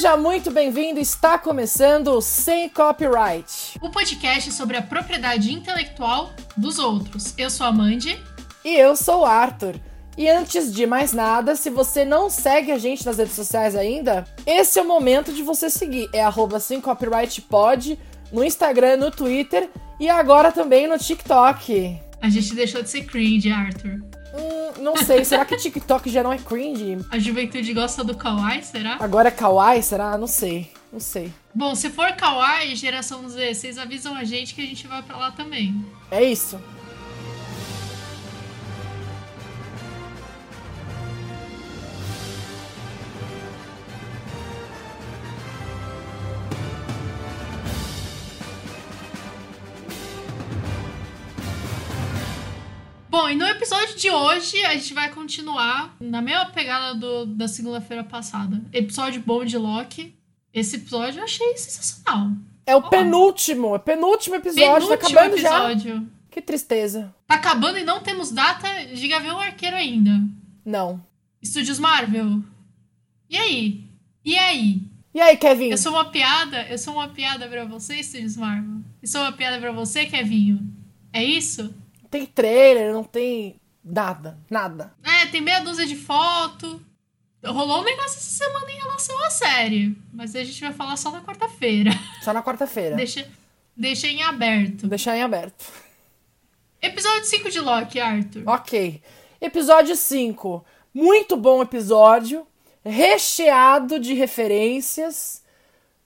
[0.00, 3.78] Seja muito bem-vindo, está começando o Sem Copyright.
[3.82, 7.34] O podcast sobre a propriedade intelectual dos outros.
[7.36, 8.18] Eu sou a Mandy.
[8.64, 9.74] E eu sou o Arthur.
[10.16, 14.24] E antes de mais nada, se você não segue a gente nas redes sociais ainda,
[14.46, 16.08] esse é o momento de você seguir.
[16.14, 16.56] É arroba
[17.50, 17.98] Pod
[18.32, 19.68] no Instagram, no Twitter
[20.00, 22.00] e agora também no TikTok.
[22.22, 24.00] A gente deixou de ser cringe, Arthur.
[24.34, 26.98] Hum, não sei, será que TikTok já não é cringe?
[27.10, 28.96] A juventude gosta do kawaii, será?
[29.00, 30.16] Agora é kawaii, será?
[30.16, 31.32] Não sei, não sei.
[31.54, 35.16] Bom, se for kawaii, geração Z, vocês avisam a gente que a gente vai pra
[35.16, 35.84] lá também.
[36.10, 36.60] É isso.
[53.10, 57.48] Bom, e no episódio de hoje a gente vai continuar na mesma pegada do, da
[57.48, 58.62] segunda-feira passada.
[58.72, 60.14] Episódio bom de Loki.
[60.54, 62.30] Esse episódio eu achei sensacional.
[62.64, 65.94] É o penúltimo, é penúltimo episódio, tá penúltimo tá acabando episódio.
[65.96, 66.02] já.
[66.30, 67.12] Que tristeza.
[67.26, 70.12] Tá acabando e não temos data de Gavião Arqueiro ainda.
[70.64, 71.04] Não.
[71.42, 72.40] Estúdios Marvel.
[73.28, 73.84] E aí?
[74.24, 74.82] E aí?
[75.12, 75.70] E aí, Kevin?
[75.70, 76.62] Eu sou uma piada?
[76.68, 78.82] Eu sou uma piada para você, Estúdios Marvel?
[79.02, 80.60] Eu sou uma piada para você, Kevinho?
[81.12, 81.74] É isso?
[82.10, 84.92] Tem trailer, não tem nada, nada.
[85.02, 86.84] É, tem meia dúzia de foto.
[87.42, 91.10] Rolou um negócio essa semana em relação à série, mas a gente vai falar só
[91.10, 91.90] na quarta-feira.
[92.22, 92.96] Só na quarta-feira.
[92.96, 93.26] Deixa,
[93.74, 94.86] deixa em aberto.
[94.86, 95.64] Deixa em aberto.
[96.82, 98.42] Episódio 5 de Loki, Arthur.
[98.46, 99.02] Ok.
[99.40, 100.62] Episódio 5.
[100.92, 102.46] Muito bom episódio.
[102.84, 105.42] Recheado de referências.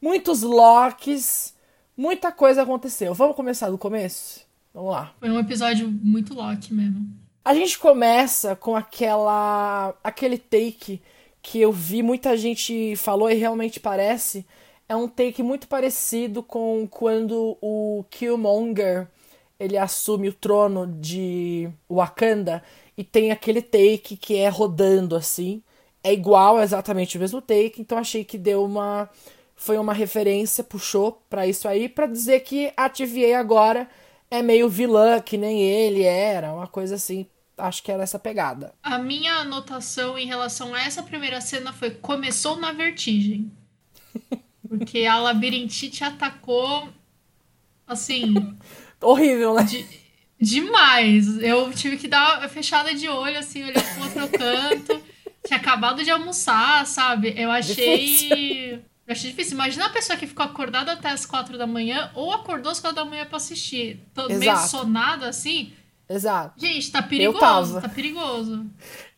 [0.00, 1.52] Muitos Locks.
[1.96, 3.12] Muita coisa aconteceu.
[3.12, 4.44] Vamos começar do começo?
[4.74, 5.14] Vamos lá.
[5.20, 7.08] Foi um episódio muito Loki mesmo.
[7.44, 11.00] A gente começa com aquela aquele take
[11.40, 14.44] que eu vi muita gente falou e realmente parece.
[14.88, 19.06] É um take muito parecido com quando o Killmonger
[19.60, 22.62] ele assume o trono de Wakanda
[22.96, 25.62] e tem aquele take que é rodando assim.
[26.02, 29.08] É igual, é exatamente o mesmo take, então achei que deu uma
[29.56, 33.88] foi uma referência, puxou para isso aí para dizer que a TVA agora
[34.30, 37.26] é meio vilã, que nem ele era, uma coisa assim.
[37.56, 38.74] Acho que era essa pegada.
[38.82, 43.50] A minha anotação em relação a essa primeira cena foi: começou na vertigem.
[44.68, 46.88] Porque a labirintite atacou,
[47.86, 48.34] assim.
[49.00, 49.62] Horrível, né?
[49.64, 49.86] De,
[50.40, 51.38] demais.
[51.38, 55.02] Eu tive que dar uma fechada de olho, assim, olhando pro outro canto.
[55.46, 57.34] Tinha acabado de almoçar, sabe?
[57.36, 57.98] Eu achei.
[57.98, 58.82] Difícil.
[59.06, 59.54] Eu achei difícil.
[59.54, 62.96] Imagina a pessoa que ficou acordada até as quatro da manhã ou acordou às quatro
[62.96, 64.00] da manhã pra assistir.
[64.14, 64.38] Tô Exato.
[64.38, 65.72] meio sonada assim.
[66.08, 66.58] Exato.
[66.58, 67.80] Gente, tá perigoso.
[67.80, 68.66] Tá perigoso.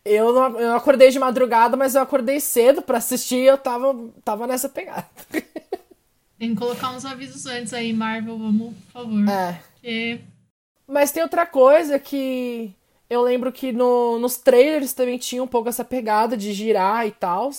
[0.04, 3.94] Eu não eu acordei de madrugada, mas eu acordei cedo para assistir e eu tava,
[4.24, 5.06] tava nessa pegada.
[6.38, 9.28] Tem que colocar uns avisos antes aí, Marvel, vamos, por favor.
[9.28, 9.58] É.
[9.72, 10.20] Porque...
[10.86, 12.74] Mas tem outra coisa que
[13.08, 17.10] eu lembro que no, nos trailers também tinha um pouco essa pegada de girar e
[17.10, 17.50] tal.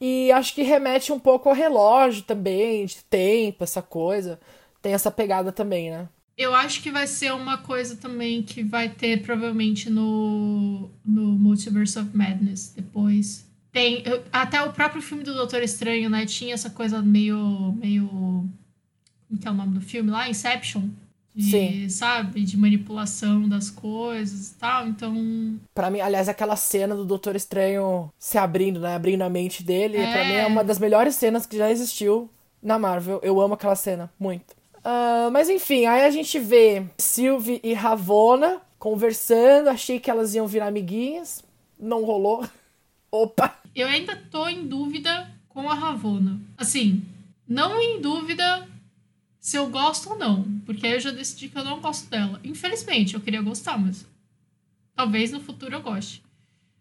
[0.00, 4.38] E acho que remete um pouco ao relógio também, de tempo, essa coisa.
[4.82, 6.08] Tem essa pegada também, né?
[6.36, 11.98] Eu acho que vai ser uma coisa também que vai ter provavelmente no, no Multiverse
[11.98, 13.46] of Madness depois.
[13.72, 14.04] Tem.
[14.30, 16.26] Até o próprio filme do Doutor Estranho, né?
[16.26, 17.72] Tinha essa coisa meio.
[17.80, 18.06] meio.
[19.28, 20.28] Como que é o nome do filme lá?
[20.28, 20.88] Inception
[21.36, 24.88] de, sabe, de manipulação das coisas e tal.
[24.88, 25.60] Então.
[25.74, 28.96] para mim, aliás, aquela cena do Doutor Estranho se abrindo, né?
[28.96, 30.12] Abrindo a mente dele, é...
[30.12, 32.30] para mim é uma das melhores cenas que já existiu
[32.62, 33.20] na Marvel.
[33.22, 34.56] Eu amo aquela cena, muito.
[34.78, 39.68] Uh, mas enfim, aí a gente vê Sylvie e Ravonna conversando.
[39.68, 41.44] Achei que elas iam virar amiguinhas.
[41.78, 42.46] Não rolou.
[43.12, 43.58] Opa!
[43.74, 46.40] Eu ainda tô em dúvida com a Ravonna.
[46.56, 47.02] Assim,
[47.46, 48.66] não em dúvida
[49.46, 50.42] se eu gosto ou não.
[50.66, 52.40] Porque aí eu já decidi que eu não gosto dela.
[52.42, 54.04] Infelizmente, eu queria gostar, mas
[54.92, 56.20] talvez no futuro eu goste.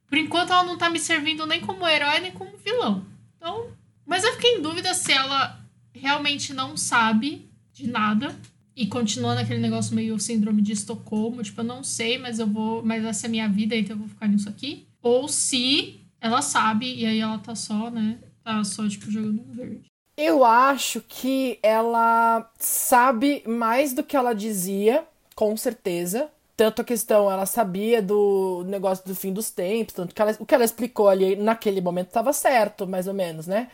[0.08, 3.06] Por enquanto ela não tá me servindo nem como herói nem como vilão.
[3.38, 3.68] Então,
[4.04, 5.64] mas eu fiquei em dúvida se ela
[5.94, 8.36] realmente não sabe de nada
[8.76, 12.84] e continua naquele negócio meio síndrome de Estocolmo, tipo, eu não sei, mas eu vou,
[12.84, 14.88] mas essa é minha vida, então eu vou ficar nisso aqui.
[15.04, 19.54] Ou se ela sabe e aí ela tá só, né, tá só tipo jogando um
[19.54, 19.95] verde.
[20.18, 26.30] Eu acho que ela sabe mais do que ela dizia, com certeza.
[26.56, 30.46] Tanto a questão, ela sabia do negócio do fim dos tempos, tanto que ela, o
[30.46, 33.70] que ela explicou ali naquele momento estava certo, mais ou menos, né?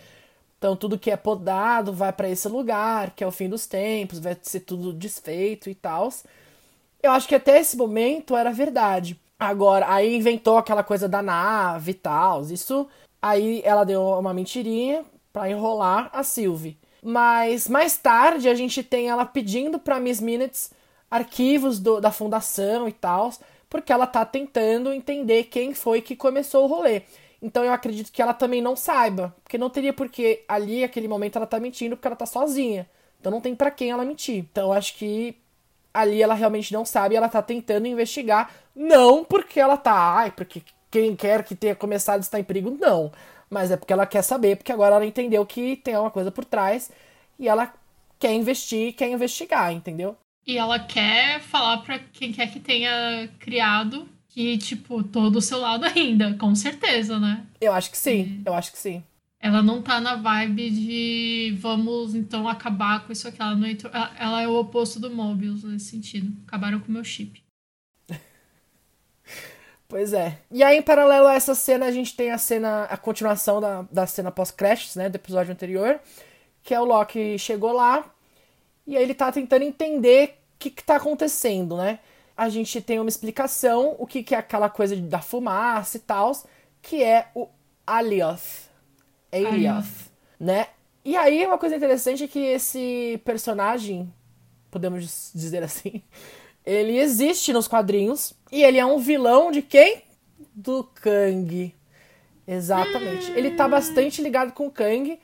[0.57, 4.19] Então tudo que é podado vai para esse lugar, que é o fim dos tempos,
[4.19, 6.09] vai ser tudo desfeito e tal.
[7.01, 9.19] Eu acho que até esse momento era verdade.
[9.39, 12.43] Agora, aí inventou aquela coisa da nave e tal.
[12.43, 12.87] Isso
[13.21, 16.77] aí ela deu uma mentirinha, para enrolar a Sylvie.
[17.01, 20.71] Mas mais tarde a gente tem ela pedindo para Miss Minutes
[21.09, 23.31] arquivos do, da fundação e tal,
[23.69, 27.01] porque ela tá tentando entender quem foi que começou o rolê.
[27.41, 31.37] Então eu acredito que ela também não saiba, porque não teria porque ali, aquele momento,
[31.37, 32.87] ela tá mentindo porque ela tá sozinha.
[33.19, 34.37] Então não tem para quem ela mentir.
[34.37, 35.35] Então acho que
[35.93, 38.51] ali ela realmente não sabe ela tá tentando investigar.
[38.75, 43.11] Não porque ela tá, ai, porque quem quer que tenha começado está em perigo, não.
[43.51, 46.45] Mas é porque ela quer saber, porque agora ela entendeu que tem uma coisa por
[46.45, 46.89] trás
[47.37, 47.73] e ela
[48.17, 50.15] quer investir, quer investigar, entendeu?
[50.47, 55.59] E ela quer falar para quem quer que tenha criado que, tipo, todo o seu
[55.59, 57.45] lado ainda, com certeza, né?
[57.59, 59.03] Eu acho que sim, eu acho que sim.
[59.39, 63.41] Ela não tá na vibe de vamos então acabar com isso aqui.
[63.41, 66.31] Ela, não entrou, ela, ela é o oposto do Mobius nesse sentido.
[66.47, 67.43] Acabaram com o meu chip.
[69.91, 70.37] Pois é.
[70.49, 73.81] E aí, em paralelo a essa cena, a gente tem a cena, a continuação da,
[73.91, 75.99] da cena pós-créditos, né, do episódio anterior,
[76.63, 78.09] que é o Loki chegou lá
[78.87, 81.99] e aí ele tá tentando entender o que, que tá acontecendo, né?
[82.37, 86.31] A gente tem uma explicação, o que, que é aquela coisa da fumaça e tal,
[86.81, 87.49] que é o
[87.85, 88.69] Alioth.
[89.29, 90.09] Alioth,
[90.39, 90.67] né?
[91.03, 94.09] E aí, uma coisa interessante é que esse personagem,
[94.71, 96.01] podemos dizer assim,
[96.65, 100.03] ele existe nos quadrinhos e ele é um vilão de quem?
[100.53, 101.73] Do Kang.
[102.47, 103.31] Exatamente.
[103.31, 105.19] Ele tá bastante ligado com o Kang.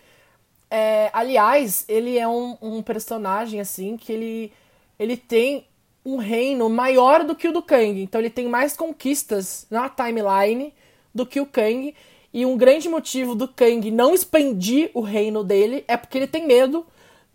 [0.69, 4.53] É, aliás, ele é um, um, personagem assim que ele,
[4.97, 5.67] ele tem
[6.05, 8.01] um reino maior do que o do Kang.
[8.01, 10.73] Então ele tem mais conquistas na timeline
[11.13, 11.93] do que o Kang.
[12.33, 16.45] E um grande motivo do Kang não expandir o reino dele é porque ele tem
[16.45, 16.85] medo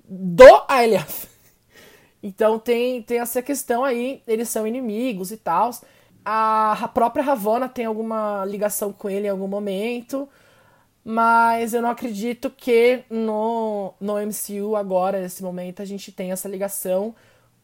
[0.04, 1.31] do Aliath.
[2.22, 5.70] Então tem, tem essa questão aí, eles são inimigos e tal.
[6.24, 10.28] A, a própria Ravonna tem alguma ligação com ele em algum momento,
[11.04, 16.48] mas eu não acredito que no, no MCU agora, nesse momento, a gente tenha essa
[16.48, 17.14] ligação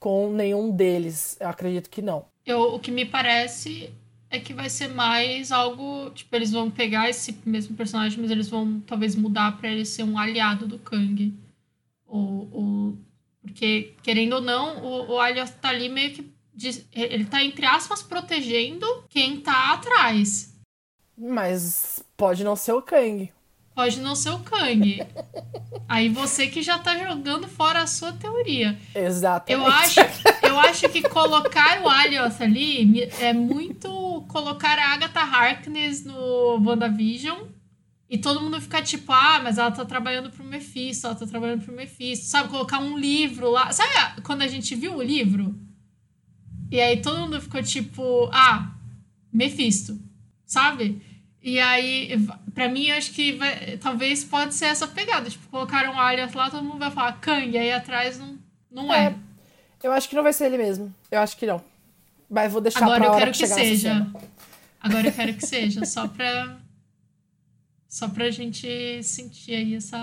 [0.01, 1.37] com nenhum deles.
[1.41, 2.25] Eu acredito que não.
[2.45, 3.93] Eu, o que me parece
[4.31, 6.11] é que vai ser mais algo.
[6.11, 10.03] Tipo, eles vão pegar esse mesmo personagem, mas eles vão talvez mudar para ele ser
[10.03, 11.33] um aliado do Kang.
[12.07, 12.99] Ou, ou
[13.49, 16.33] porque, querendo ou não, o, o Alias tá ali meio que.
[16.93, 20.55] Ele tá, entre aspas, protegendo quem tá atrás.
[21.17, 23.31] Mas pode não ser o Kang.
[23.75, 25.07] Pode não ser o Kang.
[25.89, 28.77] Aí você que já tá jogando fora a sua teoria.
[28.93, 29.53] Exatamente.
[29.53, 30.01] Eu acho,
[30.43, 37.39] eu acho que colocar o Alias ali é muito colocar a Agatha Harkness no WandaVision
[38.11, 41.63] e todo mundo fica tipo, ah, mas ela tá trabalhando pro Mephisto, ela tá trabalhando
[41.63, 42.27] pro Mephisto.
[42.27, 43.71] Sabe, colocar um livro lá.
[43.71, 45.55] Sabe quando a gente viu o livro?
[46.71, 48.73] E aí todo mundo ficou tipo, ah,
[49.31, 49.99] Mephisto.
[50.47, 51.03] Sabe?
[51.43, 52.11] E aí,
[52.55, 55.29] pra mim, acho que vai, talvez pode ser essa pegada.
[55.29, 58.39] Tipo, colocaram um alias lá, todo mundo vai falar Kang, e aí atrás não,
[58.71, 59.09] não é.
[59.09, 59.15] é.
[59.83, 60.93] Eu acho que não vai ser ele mesmo.
[61.11, 61.63] Eu acho que não.
[62.29, 64.07] Mas vou deixar Agora pra eu quero que, que seja.
[64.81, 66.58] Agora eu quero que seja, só pra
[67.89, 69.99] só pra gente sentir aí essa,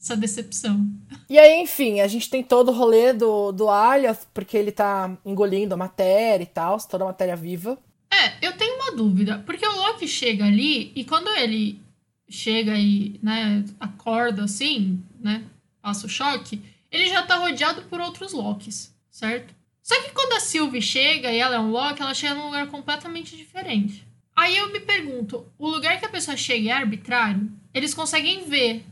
[0.00, 0.86] essa decepção.
[1.30, 5.16] E aí, enfim, a gente tem todo o rolê do, do Alias, porque ele tá
[5.24, 7.78] engolindo a matéria e tal, toda a matéria viva.
[8.12, 11.80] É, eu tenho uma dúvida, porque o Loki chega ali e quando ele
[12.28, 15.44] chega e, né, acorda assim, né,
[15.80, 16.60] passa o choque,
[16.90, 19.54] ele já tá rodeado por outros Lokis, certo?
[19.82, 22.66] Só que quando a Sylvie chega e ela é um Loki, ela chega num lugar
[22.68, 24.06] completamente diferente.
[24.44, 27.50] Aí eu me pergunto, o lugar que a pessoa chega é arbitrário?
[27.72, 28.84] Eles conseguem ver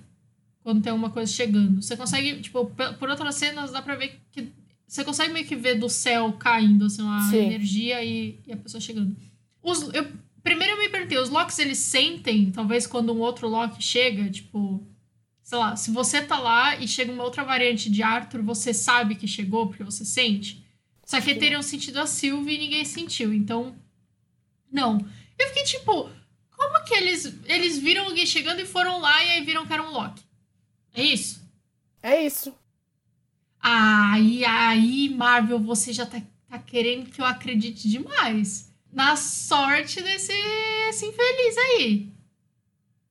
[0.62, 1.82] quando tem alguma coisa chegando.
[1.82, 4.50] Você consegue, tipo, por outras cenas dá pra ver que.
[4.86, 7.36] Você consegue meio que ver do céu caindo, assim, a Sim.
[7.36, 9.14] energia e, e, a pessoa chegando.
[9.62, 10.10] Os, eu,
[10.42, 14.82] primeiro eu me perguntei, os Locks eles sentem, talvez quando um outro Loki chega, tipo.
[15.42, 19.16] Sei lá, se você tá lá e chega uma outra variante de Arthur, você sabe
[19.16, 20.64] que chegou porque você sente.
[21.04, 23.34] Só que teriam sentido a Sylvie e ninguém sentiu.
[23.34, 23.76] Então,
[24.72, 25.04] não.
[25.38, 26.10] Eu fiquei tipo,
[26.56, 29.82] como que eles, eles viram alguém chegando e foram lá e aí viram que era
[29.82, 30.22] um Loki?
[30.94, 31.42] É isso?
[32.02, 32.54] É isso.
[33.60, 38.70] Aí, aí, Marvel, você já tá, tá querendo que eu acredite demais.
[38.92, 40.32] Na sorte desse
[40.88, 42.12] esse infeliz aí.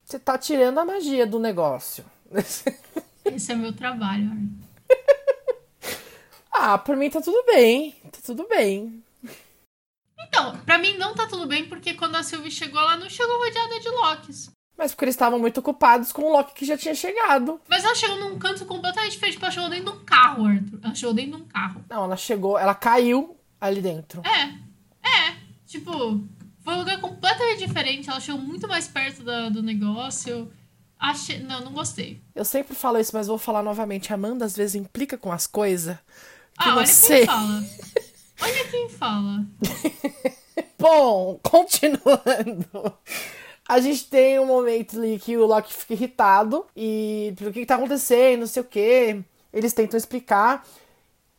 [0.04, 2.06] Você tá tirando a magia do negócio.
[3.26, 4.30] Esse é meu trabalho,
[6.52, 7.96] ah, por mim tá tudo bem.
[8.12, 9.04] Tá tudo bem.
[10.28, 13.38] Então, pra mim não tá tudo bem, porque quando a Sylvie chegou, ela não chegou
[13.38, 14.52] rodeada de Locks.
[14.78, 17.62] Mas porque eles estavam muito ocupados com o Loki que já tinha chegado.
[17.70, 19.34] Mas ela chegou num canto completamente diferente.
[19.34, 20.80] Tipo, ela chegou dentro de um carro, Arthur.
[20.84, 21.86] Ela chegou dentro de um carro.
[21.88, 24.24] Não, ela chegou, ela caiu ali dentro.
[24.26, 24.46] É,
[25.08, 25.36] é.
[25.68, 26.24] Tipo,
[26.62, 28.10] foi um lugar completamente diferente.
[28.10, 30.52] Ela chegou muito mais perto da, do negócio.
[30.98, 31.38] Achei...
[31.40, 32.20] Não, não gostei.
[32.34, 34.12] Eu sempre falo isso, mas vou falar novamente.
[34.12, 35.96] Amanda às vezes implica com as coisas.
[36.58, 37.20] Ah, olha sei.
[37.20, 37.64] quem fala.
[38.42, 39.46] Olha quem fala.
[40.78, 42.94] Bom, continuando.
[43.68, 47.66] A gente tem um momento ali que o Loki fica irritado e o que, que
[47.66, 49.24] tá acontecendo, não sei o que.
[49.54, 50.66] Eles tentam explicar.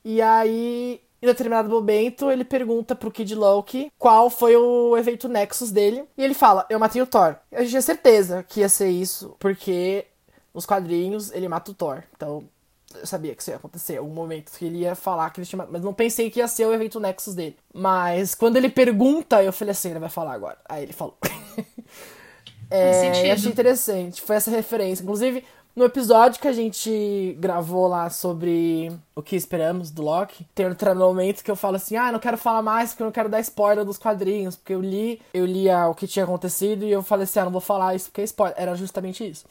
[0.04, 5.70] E aí, em determinado momento, ele pergunta pro Kid Loki qual foi o evento Nexus
[5.70, 6.04] dele.
[6.16, 7.36] E ele fala: Eu matei o Thor.
[7.50, 10.06] Eu tinha certeza que ia ser isso, porque
[10.54, 12.02] nos quadrinhos ele mata o Thor.
[12.16, 12.48] Então,
[12.94, 13.96] eu sabia que isso ia acontecer.
[13.96, 15.66] Algum momento que ele ia falar que ele tinha.
[15.70, 17.56] Mas não pensei que ia ser o evento Nexus dele.
[17.72, 20.58] Mas quando ele pergunta, eu falei assim: ele vai falar agora.
[20.68, 21.16] Aí ele falou.
[22.70, 24.20] é, eu achei interessante.
[24.20, 25.02] Foi essa referência.
[25.02, 25.44] Inclusive,
[25.74, 30.94] no episódio que a gente gravou lá sobre o que esperamos do Loki, tem outro
[30.94, 33.40] momento que eu falo assim: ah, não quero falar mais porque eu não quero dar
[33.40, 34.54] spoiler dos quadrinhos.
[34.56, 37.52] Porque eu li, eu li o que tinha acontecido e eu falei assim: ah, não
[37.52, 38.54] vou falar isso porque é spoiler.
[38.58, 39.46] Era justamente isso.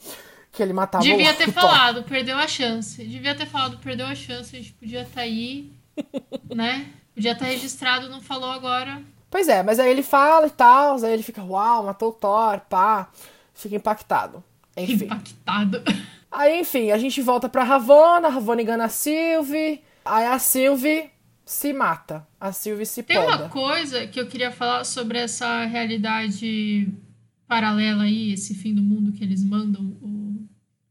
[0.52, 3.02] Que ele matava Devia o ter falado, perdeu a chance.
[3.02, 4.54] Devia ter falado, perdeu a chance.
[4.54, 5.72] A gente podia estar tá aí,
[6.54, 6.86] né?
[7.14, 9.02] Podia estar tá registrado, não falou agora.
[9.30, 12.60] Pois é, mas aí ele fala e tal, aí ele fica, uau, matou o Thor,
[12.68, 13.08] pá.
[13.54, 14.44] Fica impactado.
[14.76, 15.06] Enfim.
[15.06, 15.82] Impactado.
[16.32, 21.10] Aí, enfim, a gente volta pra Ravonna, a Ravonna engana a Sylvie, aí a Sylvie
[21.44, 22.26] se mata.
[22.40, 23.36] A Sylvie se Tem poda.
[23.36, 26.88] uma coisa que eu queria falar sobre essa realidade
[27.52, 30.48] paralela aí, esse fim do mundo que eles mandam o,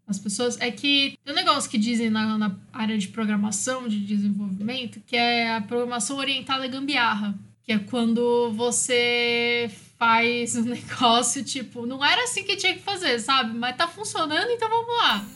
[0.07, 3.99] as pessoas, é que tem um negócio que dizem na, na área de programação, de
[3.99, 7.33] desenvolvimento, que é a programação orientada gambiarra.
[7.63, 13.17] Que é quando você faz um negócio, tipo, não era assim que tinha que fazer,
[13.17, 13.57] sabe?
[13.57, 15.27] Mas tá funcionando, então vamos lá.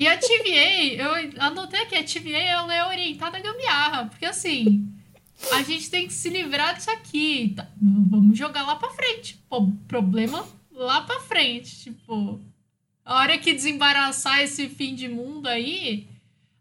[0.00, 4.92] E a TVA, eu anotei que a TVA ela é orientada gambiarra, porque assim,
[5.52, 7.52] a gente tem que se livrar disso aqui.
[7.56, 7.68] Tá?
[7.80, 9.38] Vamos jogar lá pra frente.
[9.48, 11.84] Pô, problema lá pra frente.
[11.84, 12.40] Tipo,
[13.04, 16.08] a hora que desembaraçar esse fim de mundo aí,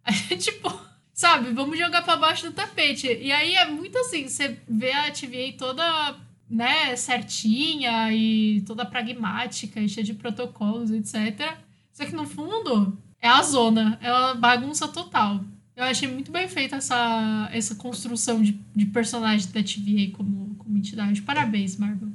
[0.04, 0.72] a gente, tipo,
[1.13, 3.08] sabe, vamos jogar para baixo do tapete.
[3.08, 6.16] E aí é muito assim, você vê a TVA toda
[6.50, 11.58] né, certinha e toda pragmática e cheia de protocolos, etc.
[11.92, 15.44] Só que no fundo é a zona, é uma bagunça total.
[15.75, 20.77] Eu achei muito bem feita essa, essa construção de, de personagem da TVA como, como
[20.77, 21.22] entidade.
[21.22, 22.10] Parabéns, Marvel.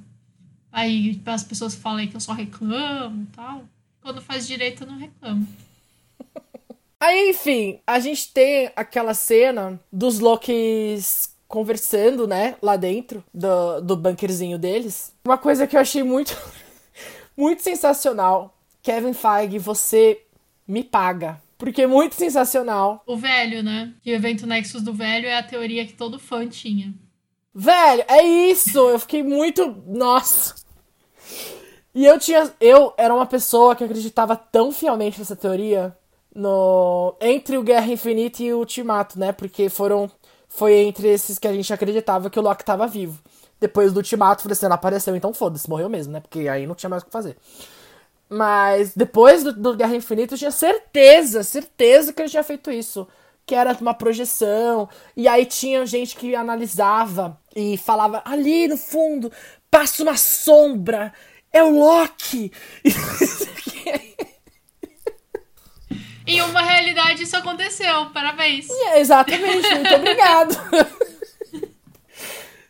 [0.71, 3.65] Aí as pessoas falam que eu só reclamo e tal.
[4.01, 5.47] Quando faz direito, eu não reclamo.
[7.01, 13.97] Aí, enfim, a gente tem aquela cena dos Lokis conversando, né, lá dentro do, do
[13.97, 15.15] bunkerzinho deles.
[15.25, 16.37] Uma coisa que eu achei muito,
[17.37, 18.55] muito sensacional.
[18.83, 20.23] Kevin Feige, você
[20.67, 21.41] me paga.
[21.59, 23.03] Porque é muito sensacional.
[23.05, 23.93] O velho, né?
[24.01, 26.95] Que o evento Nexus do velho é a teoria que todo fã tinha.
[27.53, 28.79] Velho, é isso!
[28.79, 29.83] Eu fiquei muito.
[29.87, 30.55] Nossa!
[31.93, 32.51] E eu tinha.
[32.61, 35.97] Eu era uma pessoa que acreditava tão fielmente nessa teoria
[36.33, 39.33] no entre o Guerra Infinita e o Ultimato, né?
[39.33, 40.09] Porque foram
[40.49, 43.21] foi entre esses que a gente acreditava que o Loki tava vivo.
[43.61, 46.21] Depois do Ultimato, falei assim, não apareceu, então foda-se, morreu mesmo, né?
[46.21, 47.37] Porque aí não tinha mais o que fazer.
[48.29, 53.09] Mas depois do, do, Guerra Infinita, eu tinha certeza, certeza que ele tinha feito isso.
[53.47, 54.89] Que era uma projeção.
[55.17, 59.33] E aí tinha gente que analisava e falava, ali no fundo,
[59.71, 61.13] passa uma sombra.
[61.51, 62.53] É o Loki!
[66.27, 68.11] Em uma realidade isso aconteceu.
[68.11, 68.69] Parabéns.
[68.69, 70.55] É, exatamente, muito obrigado.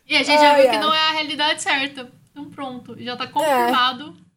[0.07, 2.09] e a gente já viu que não é a realidade certa.
[2.31, 4.15] Então pronto, já tá confirmado.
[4.25, 4.28] É.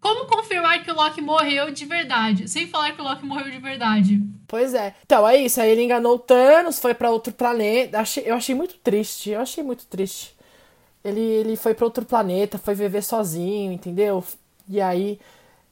[0.00, 2.48] Como confirmar que o Loki morreu de verdade?
[2.48, 4.22] Sem falar que o Loki morreu de verdade.
[4.46, 4.94] Pois é.
[5.04, 5.60] Então, é isso.
[5.60, 7.98] Aí ele enganou o Thanos, foi para outro planeta.
[8.24, 9.30] eu achei muito triste.
[9.30, 10.36] Eu achei muito triste.
[11.04, 14.24] Ele, ele foi para outro planeta, foi viver sozinho, entendeu?
[14.68, 15.18] E aí.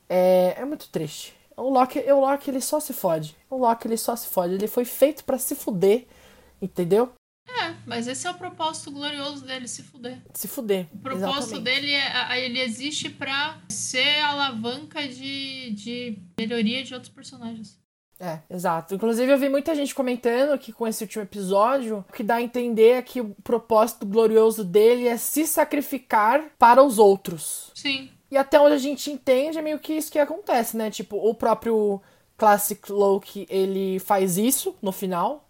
[0.08, 1.34] É, é muito triste.
[1.56, 3.36] O Loki, o Loki ele só se fode.
[3.48, 4.54] O Loki ele só se fode.
[4.54, 6.06] Ele foi feito para se fuder,
[6.60, 7.12] entendeu?
[7.48, 10.20] É, mas esse é o propósito glorioso dele, se fuder.
[10.34, 10.88] Se fuder.
[10.92, 11.64] O propósito exatamente.
[11.64, 17.78] dele é, ele existe para ser alavanca de, de melhoria de outros personagens.
[18.18, 18.94] É, exato.
[18.94, 22.42] Inclusive, eu vi muita gente comentando que com esse último episódio, o que dá a
[22.42, 27.70] entender é que o propósito glorioso dele é se sacrificar para os outros.
[27.74, 28.10] Sim.
[28.30, 30.90] E até onde a gente entende é meio que isso que acontece, né?
[30.90, 32.00] Tipo, o próprio
[32.36, 35.45] Classic Loki, ele faz isso no final.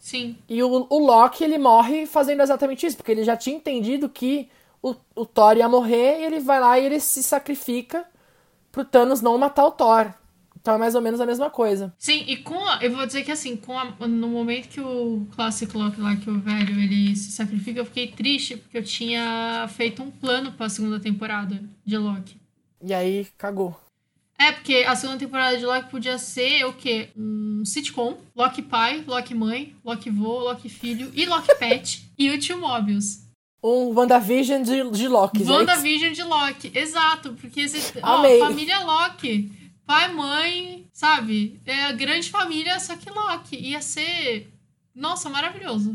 [0.00, 0.36] Sim.
[0.48, 4.48] E o, o Loki, ele morre fazendo exatamente isso, porque ele já tinha entendido que
[4.82, 8.04] o, o Thor ia morrer e ele vai lá e ele se sacrifica
[8.72, 10.12] pro Thanos não matar o Thor.
[10.58, 11.92] Então é mais ou menos a mesma coisa.
[11.98, 15.26] Sim, e com a, eu vou dizer que assim, com a, no momento que o
[15.34, 19.66] Classic Loki lá, que o velho, ele se sacrifica, eu fiquei triste, porque eu tinha
[19.68, 22.38] feito um plano pra segunda temporada de Loki.
[22.82, 23.78] E aí, cagou.
[24.40, 27.10] É, porque a segunda temporada de Loki podia ser o quê?
[27.14, 32.38] Um sitcom, Loki pai, Loki mãe, Loki vô, Loki filho e Loki pet e o
[32.38, 33.18] tio Mobius.
[33.62, 35.44] Um WandaVision de, de Loki.
[35.44, 39.52] WandaVision de Loki, exato, porque esse, ó, família Loki,
[39.84, 41.60] pai, mãe, sabe?
[41.66, 43.56] É a grande família, só que Loki.
[43.56, 44.50] Ia ser,
[44.94, 45.94] nossa, maravilhoso.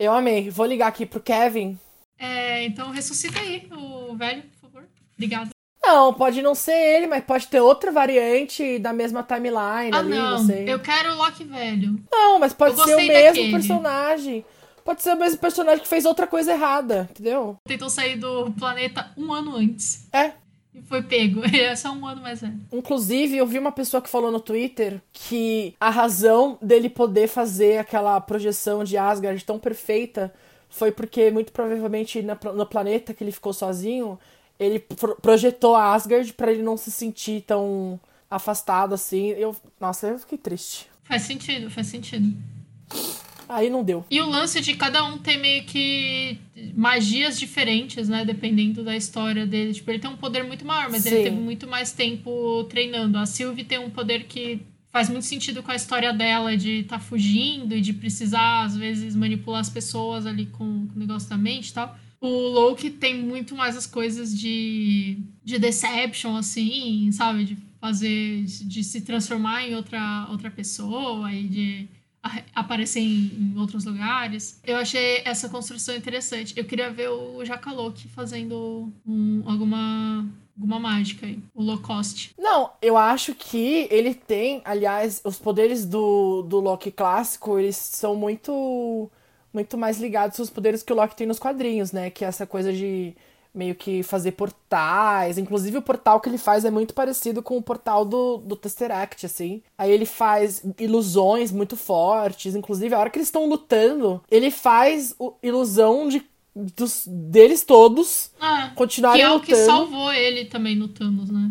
[0.00, 0.50] Eu amei.
[0.50, 1.78] Vou ligar aqui pro Kevin.
[2.18, 4.88] É, então ressuscita aí o velho, por favor.
[5.14, 5.50] Obrigada.
[5.88, 10.10] Não, pode não ser ele, mas pode ter outra variante da mesma timeline Ah, ali,
[10.10, 10.64] não, não sei.
[10.72, 11.98] eu quero o Loki velho.
[12.12, 13.50] Não, mas pode ser o mesmo daquele.
[13.50, 14.44] personagem.
[14.84, 17.56] Pode ser o mesmo personagem que fez outra coisa errada, entendeu?
[17.66, 20.06] Tentou sair do planeta um ano antes.
[20.12, 20.32] É.
[20.74, 21.44] E foi pego.
[21.44, 22.58] Ele é só um ano mais velho.
[22.72, 27.78] Inclusive, eu vi uma pessoa que falou no Twitter que a razão dele poder fazer
[27.78, 30.32] aquela projeção de Asgard tão perfeita
[30.70, 34.18] foi porque, muito provavelmente, na- no planeta que ele ficou sozinho,
[34.58, 37.98] ele pro- projetou a Asgard pra ele não se sentir tão
[38.30, 39.28] afastado assim.
[39.28, 40.86] Eu, nossa, eu fiquei triste.
[41.04, 42.36] Faz sentido, faz sentido.
[43.48, 44.04] Aí não deu.
[44.10, 46.38] E o lance de cada um ter meio que
[46.74, 48.22] magias diferentes, né?
[48.22, 49.72] Dependendo da história dele.
[49.72, 51.22] Tipo, ele tem um poder muito maior, mas ele Sim.
[51.24, 53.16] teve muito mais tempo treinando.
[53.16, 54.60] A Sylvie tem um poder que
[54.92, 59.16] faz muito sentido com a história dela de estar fugindo e de precisar, às vezes,
[59.16, 61.96] manipular as pessoas ali com, com o negócio da mente e tal.
[62.20, 67.44] O Loki tem muito mais as coisas de, de deception, assim, sabe?
[67.44, 71.88] De fazer, de se transformar em outra, outra pessoa e de
[72.54, 74.60] aparecer em, em outros lugares.
[74.66, 76.52] Eu achei essa construção interessante.
[76.56, 81.38] Eu queria ver o Jacaloque fazendo um- alguma, alguma mágica aí.
[81.54, 82.32] O low cost.
[82.36, 88.16] Não, eu acho que ele tem, aliás, os poderes do, do Loki clássico, eles são
[88.16, 89.08] muito
[89.52, 92.10] muito mais ligados aos poderes que o Loki tem nos quadrinhos, né?
[92.10, 93.14] Que é essa coisa de
[93.54, 95.38] meio que fazer portais.
[95.38, 99.24] Inclusive, o portal que ele faz é muito parecido com o portal do, do Tesseract,
[99.26, 99.62] assim.
[99.76, 102.54] Aí ele faz ilusões muito fortes.
[102.54, 106.22] Inclusive, a hora que eles estão lutando, ele faz o- ilusão de,
[106.54, 109.66] dos, deles todos Ah, continuarem que é o que lutando.
[109.66, 111.50] salvou ele também no Thanos, né?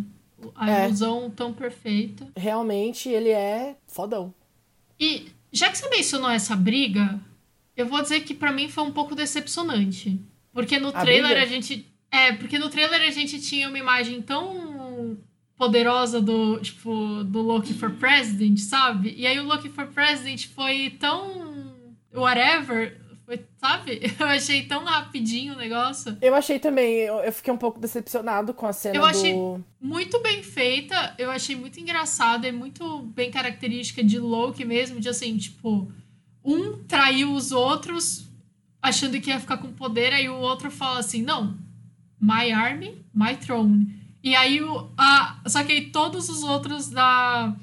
[0.55, 0.85] A É.
[0.85, 2.27] ilusão tão perfeita.
[2.37, 4.33] Realmente, ele é fodão.
[4.99, 7.19] E já que você mencionou essa briga,
[7.77, 10.19] eu vou dizer que pra mim foi um pouco decepcionante.
[10.53, 11.43] Porque no A trailer briga?
[11.43, 11.87] a gente.
[12.11, 15.17] É, porque no trailer a gente tinha uma imagem tão
[15.57, 19.13] poderosa do, tipo, do Loki for President, sabe?
[19.17, 21.73] E aí o Loki for President foi tão.
[22.13, 22.97] whatever.
[23.25, 24.01] Foi, sabe?
[24.17, 26.17] Eu achei tão rapidinho o negócio.
[26.21, 29.07] Eu achei também, eu, eu fiquei um pouco decepcionado com a cena Eu do.
[29.07, 29.35] achei-
[29.81, 35.09] muito bem feita, eu achei muito engraçada, é muito bem característica de Loki mesmo, de
[35.09, 35.91] assim, tipo,
[36.47, 38.25] um traiu os outros
[38.81, 41.57] achando que ia ficar com poder, aí o outro fala assim, não,
[42.21, 43.95] my army, my throne.
[44.23, 44.89] E aí o.
[44.97, 47.53] A, só que aí todos os outros da.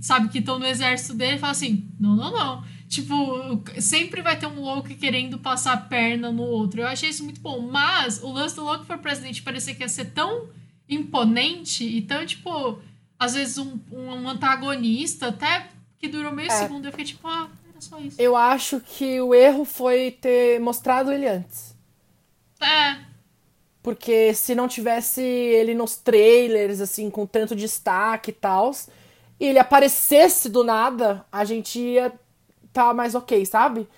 [0.00, 2.64] Sabe, que estão no exército dele falam assim: não, não, não.
[2.88, 6.80] Tipo, sempre vai ter um Loki querendo passar a perna no outro.
[6.82, 7.60] Eu achei isso muito bom.
[7.68, 10.48] Mas o lance do Loki for President parecia que ia ser tão
[10.88, 12.78] imponente e tão, tipo,
[13.18, 15.68] às vezes um, um antagonista, até
[15.98, 16.58] que durou meio É.
[16.58, 16.84] segundo.
[16.84, 17.48] Eu fiquei tipo, ah,
[17.88, 18.20] só isso.
[18.20, 21.74] Eu acho que o erro foi ter mostrado ele antes.
[22.60, 23.06] É,
[23.82, 28.72] Porque se não tivesse ele nos trailers, assim, com tanto destaque e tal,
[29.38, 32.12] e ele aparecesse do nada, a gente ia
[32.72, 33.88] tá mais ok, sabe?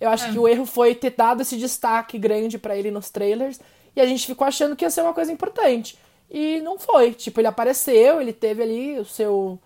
[0.00, 0.32] Eu acho É.
[0.32, 3.60] que o erro foi ter dado esse destaque grande pra ele nos trailers
[3.96, 5.98] e a gente ficou achando que ia ser uma coisa importante.
[6.30, 7.12] E não foi.
[7.14, 9.58] Tipo, ele apareceu, ele teve ali o seu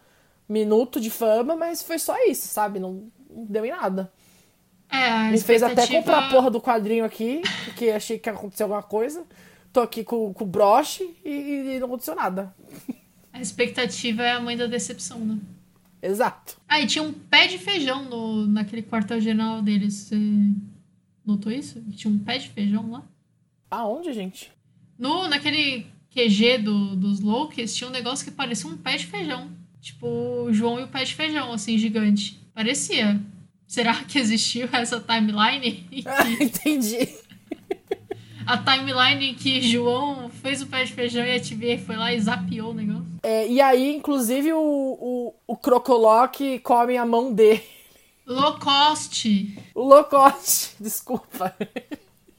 [0.48, 2.78] minuto de fama, mas foi só isso, sabe?
[2.80, 3.04] Não,
[3.38, 4.12] não deu em nada.
[4.90, 8.62] é, Me fez até comprar a porra do quadrinho aqui, porque achei que ia acontecer
[8.62, 9.24] alguma coisa.
[9.72, 12.54] Tô aqui com, com o broche e, e não aconteceu nada.
[13.32, 15.38] A expectativa é a mãe da decepção, né?
[16.02, 16.56] Exato.
[16.68, 19.94] Ah, e tinha um pé de feijão no, naquele quartel-general deles.
[19.94, 20.16] Você
[21.24, 21.80] notou isso?
[21.96, 23.02] Tinha um pé de feijão lá?
[23.70, 24.50] Aonde, gente?
[24.98, 29.50] No, naquele QG do, dos Lokis, tinha um negócio que parecia um pé de feijão.
[29.80, 32.40] Tipo, o João e o pé de feijão, assim, gigante.
[32.58, 33.20] Parecia.
[33.68, 35.86] Será que existiu essa timeline?
[36.04, 37.08] Ah, entendi.
[38.44, 42.12] a timeline em que João fez o pé de feijão e a TV foi lá
[42.12, 43.06] e zapiou o negócio.
[43.22, 47.62] É, e aí, inclusive, o, o, o Crocolock come a mão dele.
[48.26, 49.56] Low cost.
[49.72, 51.54] O Locoste, desculpa.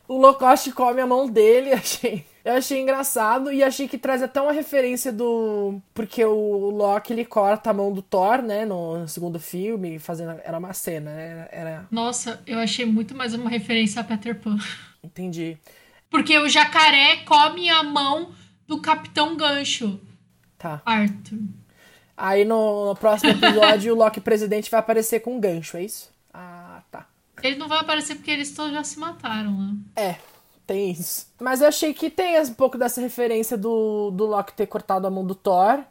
[0.06, 2.26] O Locoste come a mão dele, achei.
[2.44, 5.82] Eu achei engraçado e achei que traz até uma referência do.
[5.94, 8.66] Porque o Loki ele corta a mão do Thor, né?
[8.66, 10.40] No segundo filme, fazendo.
[10.44, 11.48] Era uma cena, né?
[11.52, 11.88] Era.
[11.92, 14.58] Nossa, eu achei muito mais uma referência a Peter Pan.
[15.04, 15.58] Entendi.
[16.10, 18.32] Porque o jacaré come a mão
[18.68, 20.00] do Capitão Gancho.
[20.58, 20.82] Tá.
[20.86, 21.40] Arthur.
[22.16, 26.12] Aí no, no próximo episódio o Loki presidente vai aparecer com um gancho, é isso?
[26.34, 27.08] Ah, tá.
[27.42, 29.74] Ele não vai aparecer porque eles todos já se mataram lá.
[29.96, 30.16] É,
[30.70, 31.26] tem isso.
[31.42, 35.10] Mas eu achei que tem um pouco dessa referência do, do Loki ter cortado a
[35.10, 35.84] mão do Thor.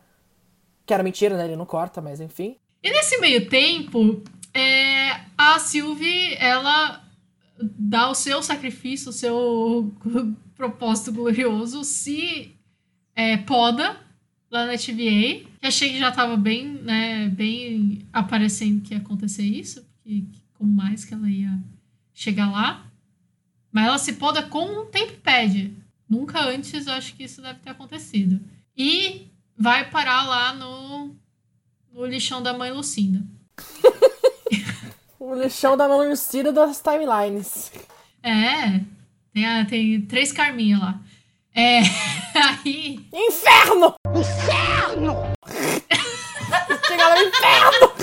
[0.87, 1.47] Que era mentira, né?
[1.47, 2.57] Ele não corta, mas enfim.
[2.81, 4.23] E nesse meio tempo,
[4.55, 7.05] é, a Sylvie, ela
[7.61, 9.93] dá o seu sacrifício, o seu
[10.55, 12.55] propósito glorioso, se
[13.17, 13.97] é, poda
[14.49, 15.45] lá na TVA.
[15.61, 20.71] Que achei que já tava bem, né, bem aparecendo que ia acontecer isso, que, como
[20.71, 21.59] mais que ela ia
[22.15, 22.88] chegar lá.
[23.73, 25.73] Mas ela se poda com um tempad.
[26.09, 28.41] Nunca antes eu acho que isso deve ter acontecido.
[28.77, 29.27] E
[29.57, 31.15] vai parar lá no,
[31.93, 33.23] no lixão da mãe Lucinda.
[35.19, 37.71] o lixão da mãe Lucinda das timelines.
[38.23, 38.81] É,
[39.33, 41.01] tem, a, tem três carminhas lá.
[41.55, 41.81] É,
[42.65, 43.07] aí...
[43.13, 43.95] Inferno!
[44.15, 45.17] Inferno!
[46.87, 47.98] Chega no inferno!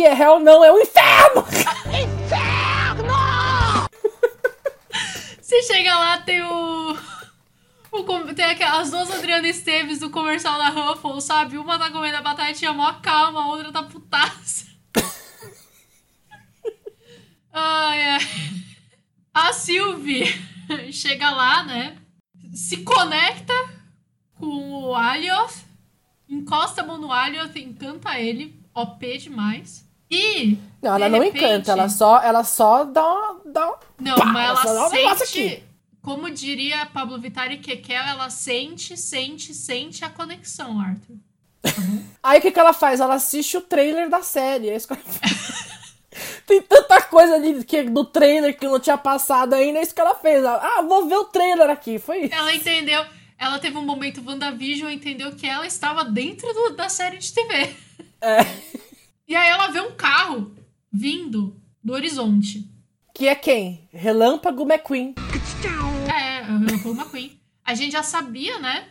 [0.00, 1.44] Aqui é hell, não, é o inferno!
[1.88, 3.12] Inferno!
[5.38, 6.96] Você chega lá, tem o.
[7.92, 11.58] o tem aquelas duas Adriana Esteves do comercial da Ruffles, sabe?
[11.58, 14.68] Uma tá comendo a batatinha mó calma, a outra tá putaça.
[17.52, 18.20] ai, ai.
[19.34, 20.24] A Sylvie
[20.90, 21.98] chega lá, né?
[22.54, 23.52] Se conecta
[24.38, 25.62] com o Alioth,
[26.26, 29.89] encosta a mão no Alioth, encanta ele OP demais.
[30.10, 30.58] E.
[30.82, 33.40] Não, ela não repente, encanta, ela só, ela só dá uma.
[33.44, 35.22] Dá uma não, pá, mas ela, ela sente.
[35.22, 35.62] Aqui.
[36.02, 41.16] Como diria Pablo Vittar e Kekel, ela sente, sente, sente a conexão, Arthur.
[41.64, 42.04] Uhum.
[42.22, 43.00] Aí o que, que ela faz?
[43.00, 44.70] Ela assiste o trailer da série.
[44.70, 45.02] É isso que ela
[46.46, 50.00] Tem tanta coisa ali que, do trailer que não tinha passado ainda, é isso que
[50.00, 50.44] ela fez.
[50.44, 51.98] ah, vou ver o trailer aqui.
[51.98, 52.34] Foi isso.
[52.34, 53.04] Ela entendeu.
[53.38, 57.74] Ela teve um momento WandaVision, entendeu que ela estava dentro do, da série de TV.
[58.20, 58.40] É.
[59.30, 60.52] E aí ela vê um carro
[60.90, 62.68] vindo do horizonte.
[63.14, 63.88] Que é quem?
[63.92, 65.14] Relâmpago McQueen.
[66.12, 67.40] É, Relâmpago McQueen.
[67.64, 68.88] A gente já sabia, né?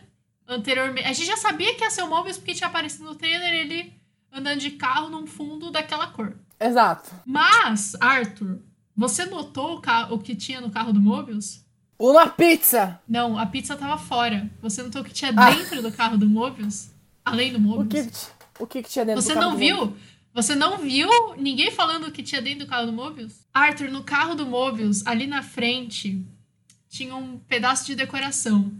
[0.48, 1.06] Anteriormente.
[1.06, 3.92] A gente já sabia que ia ser o Mobius porque tinha aparecido no trailer ele
[4.32, 6.34] andando de carro num fundo daquela cor.
[6.58, 7.10] Exato.
[7.26, 8.62] Mas, Arthur,
[8.96, 11.60] você notou o, o que tinha no carro do Mobius?
[11.98, 12.98] Uma pizza!
[13.06, 14.50] Não, a pizza tava fora.
[14.62, 15.50] Você notou o que tinha ah.
[15.50, 16.88] dentro do carro do Mobius?
[17.26, 18.06] Além do Mobius?
[18.06, 18.40] O que...
[18.60, 19.52] O que, que tinha dentro Você do carro?
[19.52, 19.96] Você não viu?
[20.32, 23.44] Você não viu ninguém falando o que tinha dentro do carro do Mobius?
[23.52, 26.24] Arthur, no carro do Mobius, ali na frente,
[26.88, 28.72] tinha um pedaço de decoração.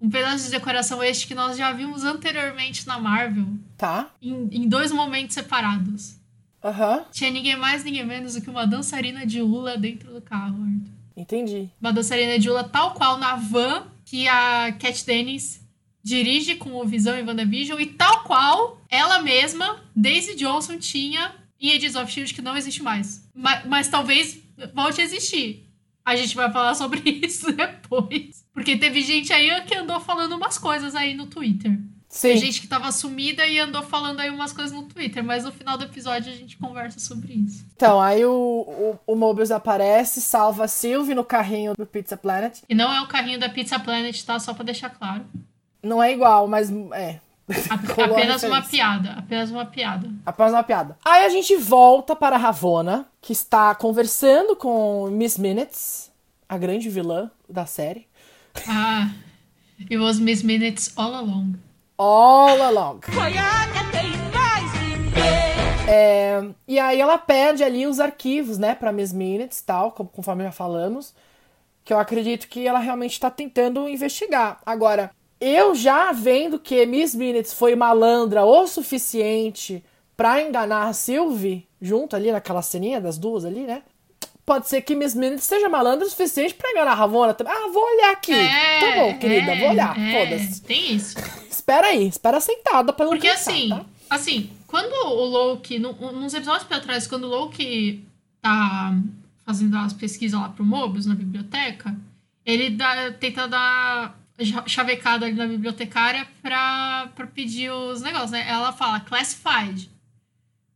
[0.00, 3.46] Um pedaço de decoração este que nós já vimos anteriormente na Marvel.
[3.78, 4.10] Tá.
[4.20, 6.16] Em, em dois momentos separados.
[6.62, 6.98] Aham.
[6.98, 7.04] Uhum.
[7.12, 10.92] Tinha ninguém mais, ninguém menos do que uma dançarina de hula dentro do carro, Arthur.
[11.16, 11.70] Entendi.
[11.80, 15.61] Uma dançarina de hula tal qual na van que a Cat Dennis
[16.02, 21.70] dirige com o Visão e WandaVision, e tal qual ela mesma, Daisy Johnson, tinha em
[21.70, 23.28] Agents of S.H.I.E.L.D., que não existe mais.
[23.34, 24.38] Mas, mas talvez
[24.74, 25.68] volte a existir.
[26.04, 28.44] A gente vai falar sobre isso depois.
[28.52, 31.78] Porque teve gente aí que andou falando umas coisas aí no Twitter.
[32.08, 32.28] Sim.
[32.28, 35.52] Tem gente que tava sumida e andou falando aí umas coisas no Twitter, mas no
[35.52, 37.64] final do episódio a gente conversa sobre isso.
[37.74, 42.58] Então, aí o, o, o Mobius aparece, salva a Sylvie no carrinho do Pizza Planet.
[42.68, 44.38] E não é o carrinho da Pizza Planet, tá?
[44.38, 45.24] Só pra deixar claro.
[45.82, 47.18] Não é igual, mas é.
[47.68, 49.12] apenas uma piada.
[49.18, 50.10] Apenas uma piada.
[50.24, 50.96] Apenas uma piada.
[51.04, 56.10] Aí a gente volta para Ravona, que está conversando com Miss Minutes,
[56.48, 58.06] a grande vilã da série.
[58.68, 59.10] Ah,
[59.80, 61.54] it was Miss Minutes all along.
[61.98, 63.00] All along.
[65.88, 70.52] É, e aí ela pede ali os arquivos, né, para Miss Minutes, tal, conforme já
[70.52, 71.14] falamos,
[71.84, 74.60] que eu acredito que ela realmente está tentando investigar.
[74.64, 75.10] Agora,
[75.44, 79.82] eu já vendo que Miss Minutes foi malandra o suficiente
[80.16, 83.82] para enganar a Sylvie, junto ali naquela ceninha das duas ali, né?
[84.46, 87.52] Pode ser que Miss Minutes seja malandra o suficiente para enganar a Ravona também.
[87.52, 88.32] Ah, vou olhar aqui.
[88.32, 89.98] É, tá bom, querida, é, vou olhar.
[89.98, 90.62] É, Foda-se.
[90.62, 91.16] Tem isso.
[91.50, 93.84] espera aí, espera sentada pra não Porque cansar, assim, tá?
[94.10, 98.04] assim, quando o Loki, no, nos episódios pra trás, quando o Loki
[98.40, 98.94] tá
[99.44, 101.94] fazendo as pesquisas lá pro Mobius na biblioteca,
[102.44, 104.18] ele dá, tenta dar
[104.66, 108.48] chavecada ali na bibliotecária pra, pra pedir os negócios, né?
[108.48, 109.90] Ela fala classified.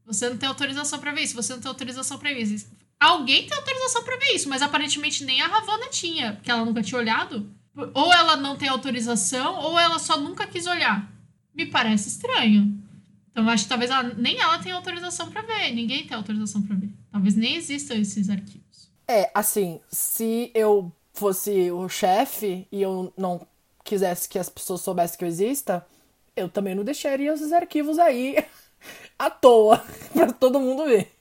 [0.05, 2.69] Você não tem autorização para ver isso, você não tem autorização para ver isso.
[2.99, 6.83] Alguém tem autorização para ver isso, mas aparentemente nem a Ravonna tinha, porque ela nunca
[6.83, 7.51] tinha olhado.
[7.92, 11.11] Ou ela não tem autorização, ou ela só nunca quis olhar.
[11.55, 12.83] Me parece estranho.
[13.31, 16.75] Então acho que talvez ela, nem ela tenha autorização para ver, ninguém tem autorização para
[16.75, 16.88] ver.
[17.12, 18.90] Talvez nem existam esses arquivos.
[19.07, 23.47] É, assim, se eu fosse o chefe e eu não
[23.85, 25.87] quisesse que as pessoas soubessem que eu exista,
[26.35, 28.37] eu também não deixaria esses arquivos aí
[29.19, 31.13] à toa pra todo mundo ver,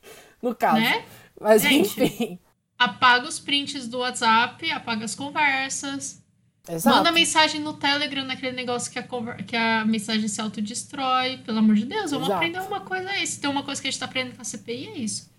[0.41, 0.79] no caso.
[0.81, 1.05] Né?
[1.39, 2.39] Mas Gente, enfim.
[2.77, 6.21] Apaga os prints do WhatsApp, apaga as conversas.
[6.67, 6.97] Exato.
[6.97, 11.37] Manda mensagem no Telegram, naquele negócio que a, conver- que a mensagem se autodestrói.
[11.45, 12.33] Pelo amor de Deus, vamos Exato.
[12.43, 13.25] aprender uma coisa aí.
[13.27, 15.29] Se tem uma coisa que a gente tá aprendendo com a CPI, é isso.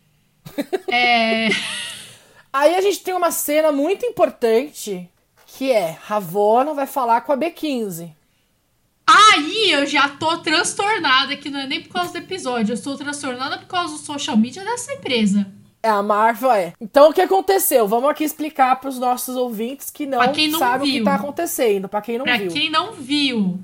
[0.91, 1.49] é.
[2.59, 5.09] Aí a gente tem uma cena muito importante
[5.47, 8.11] que é Ravona vai falar com a B15.
[9.07, 12.73] Aí eu já tô transtornada, que não é nem por causa do episódio.
[12.73, 15.47] Eu estou transtornada por causa do social media dessa empresa.
[15.83, 16.73] É, a Marvel é.
[16.81, 17.87] Então o que aconteceu?
[17.87, 21.05] Vamos aqui explicar para os nossos ouvintes que não, Pra não sabem o que viu.
[21.05, 22.51] tá acontecendo, para quem não Pra viu.
[22.51, 23.61] quem não viu.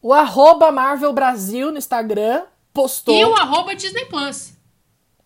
[0.00, 2.42] O arroba Marvel Brasil no Instagram
[2.72, 3.14] postou.
[3.14, 4.54] E o arroba Disney Plus.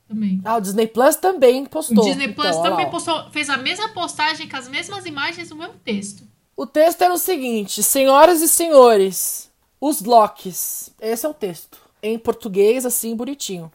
[0.08, 0.40] Também.
[0.44, 2.04] Ah, o Disney Plus também O postou.
[2.04, 5.74] Disney Plus Então, também postou, fez a mesma postagem com as mesmas imagens do mesmo
[5.84, 6.22] texto.
[6.56, 10.90] O texto era o seguinte: Senhoras e senhores, os Locks.
[11.00, 11.78] Esse é o texto.
[12.02, 13.70] Em português, assim, bonitinho.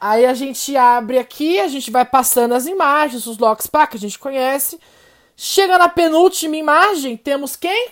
[0.00, 3.96] Aí a gente abre aqui, a gente vai passando as imagens, os Locks pá, que
[3.96, 4.78] a gente conhece.
[5.36, 7.90] Chega na penúltima imagem, temos quem?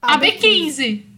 [0.00, 1.15] A B15.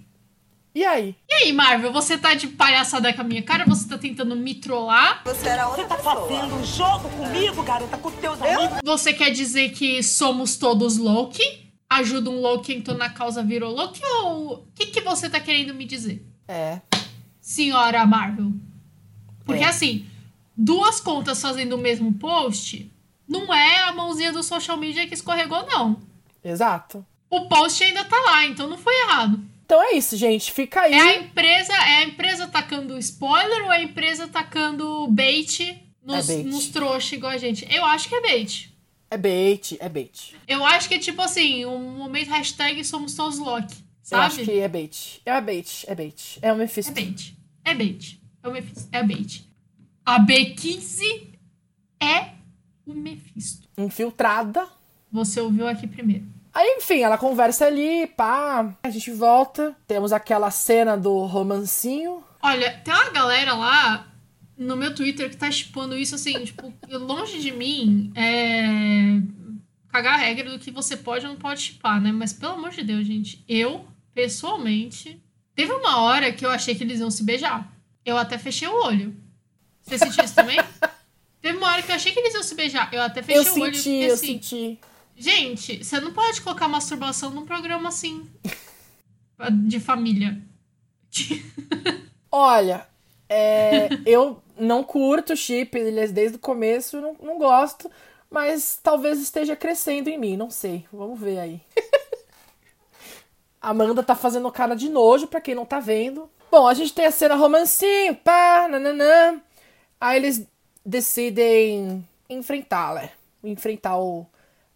[0.78, 1.16] E aí?
[1.28, 3.64] E aí, Marvel, você tá de palhaçada com a minha cara?
[3.64, 5.22] Você tá tentando me trollar?
[5.24, 6.28] Você era outra Você tá pessoa.
[6.28, 8.78] fazendo um jogo comigo, garota, com teus amigos?
[8.84, 11.42] Você quer dizer que somos todos Loki?
[11.90, 14.00] Ajuda um Loki, então na causa virou Loki?
[14.22, 16.24] Ou o que, que você tá querendo me dizer?
[16.46, 16.80] É.
[17.40, 18.52] senhora Marvel.
[19.44, 19.66] Porque É.
[19.68, 20.06] assim,
[20.56, 22.88] duas contas fazendo o mesmo post,
[23.26, 26.00] não é a mãozinha do social media que escorregou, não.
[26.44, 27.04] Exato.
[27.28, 29.40] O post ainda tá lá, então não foi errado.
[29.68, 30.50] Então é isso, gente.
[30.50, 30.94] Fica aí.
[30.94, 36.30] É a empresa, é a empresa tacando spoiler ou é a empresa tacando bait nos,
[36.30, 36.48] É bait.
[36.48, 37.66] nos trouxas igual a gente?
[37.70, 38.74] Eu acho que é bait.
[39.10, 40.34] É bait, é bait.
[40.48, 43.76] Eu acho que é tipo assim, um momento hashtag somos todos Loki.
[44.10, 44.46] Eu acho Sabe?
[44.46, 45.20] que é bait.
[45.26, 46.38] É bait, é bait.
[46.40, 46.90] É o Mephisto.
[46.92, 47.36] É bait.
[47.62, 48.20] É bait.
[48.42, 48.88] É o Mephisto.
[48.90, 49.50] É bait.
[50.06, 51.26] A B15
[52.00, 52.30] é
[52.86, 53.68] o Mephisto.
[53.76, 54.66] Infiltrada.
[55.12, 56.24] Você ouviu aqui primeiro.
[56.58, 58.74] Aí, enfim, ela conversa ali, pá.
[58.82, 59.76] A gente volta.
[59.86, 62.20] Temos aquela cena do romancinho.
[62.42, 64.08] Olha, tem uma galera lá
[64.56, 69.22] no meu Twitter que tá chipando isso assim, tipo, longe de mim é.
[69.92, 72.10] cagar a regra do que você pode ou não pode chipar, né?
[72.10, 75.22] Mas pelo amor de Deus, gente, eu, pessoalmente,
[75.54, 77.72] teve uma hora que eu achei que eles iam se beijar.
[78.04, 79.14] Eu até fechei o olho.
[79.82, 80.58] Você sentiu isso também?
[81.40, 82.92] Teve uma hora que eu achei que eles iam se beijar.
[82.92, 84.26] Eu até fechei eu o olho senti, fiquei eu assim.
[84.26, 84.78] senti.
[85.18, 88.30] Gente, você não pode colocar masturbação num programa assim.
[89.66, 90.40] De família.
[92.30, 92.86] Olha,
[93.28, 95.76] é, eu não curto chip,
[96.12, 97.90] desde o começo, não, não gosto.
[98.30, 100.86] Mas talvez esteja crescendo em mim, não sei.
[100.92, 101.60] Vamos ver aí.
[103.60, 106.30] Amanda tá fazendo cara de nojo, pra quem não tá vendo.
[106.50, 109.40] Bom, a gente tem a cena romancinho, pá, nananã.
[110.00, 110.46] Aí eles
[110.84, 113.08] decidem enfrentá-la.
[113.42, 114.26] Enfrentar o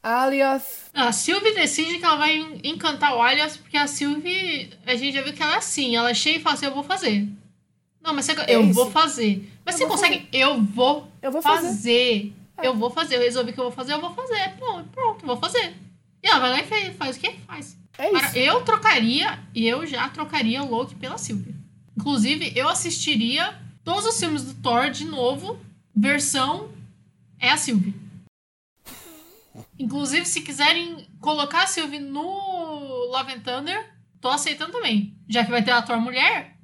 [0.03, 0.91] Alias.
[0.93, 5.15] A Sylvie decide que ela vai en- encantar o Alias, porque a Sylvie, a gente
[5.15, 5.95] já viu que ela é assim.
[5.97, 7.29] Ela chega e fala assim: Eu vou fazer.
[8.03, 8.75] Não, mas você, eu É isso.
[8.75, 9.49] vou fazer.
[9.65, 10.29] Mas Eu você consegue?
[10.33, 11.67] Eu vou, Eu vou fazer.
[11.69, 12.33] fazer.
[12.62, 13.17] Eu vou fazer.
[13.17, 14.55] Eu resolvi que eu vou fazer, eu vou fazer.
[14.59, 15.75] Pronto, pronto, vou fazer.
[16.23, 17.77] E ela vai lá e faz, faz o que faz.
[17.99, 18.38] É Agora, isso.
[18.38, 21.55] eu trocaria, e eu já trocaria o Loki pela Sylvie.
[21.97, 25.61] Inclusive, eu assistiria todos os filmes do Thor de novo,
[25.95, 26.71] versão
[27.38, 27.95] é a Sylvie.
[29.83, 32.23] Inclusive, se quiserem colocar a Sylvie no
[33.11, 33.90] Love and Thunder,
[34.21, 35.16] tô aceitando também.
[35.29, 36.57] Já que vai ter a Thor mulher,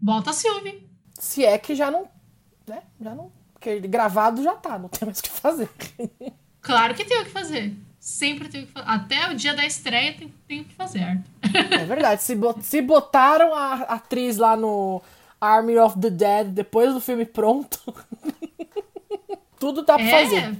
[0.00, 0.86] bota a Sylvie.
[1.18, 2.08] Se é que já não.
[2.66, 2.82] Né?
[3.00, 3.30] Já não.
[3.54, 5.68] Porque gravado já tá, não tem mais o que fazer.
[6.60, 7.72] Claro que tem o que fazer.
[7.98, 8.86] Sempre tem o que fazer.
[8.90, 11.02] Até o dia da estreia tem, tem o que fazer.
[11.02, 11.72] Arthur.
[11.72, 12.22] É verdade.
[12.22, 15.00] Se, bot- se botaram a atriz lá no
[15.40, 17.78] Army of the Dead depois do filme pronto,
[19.58, 20.56] tudo dá pra É, fazer.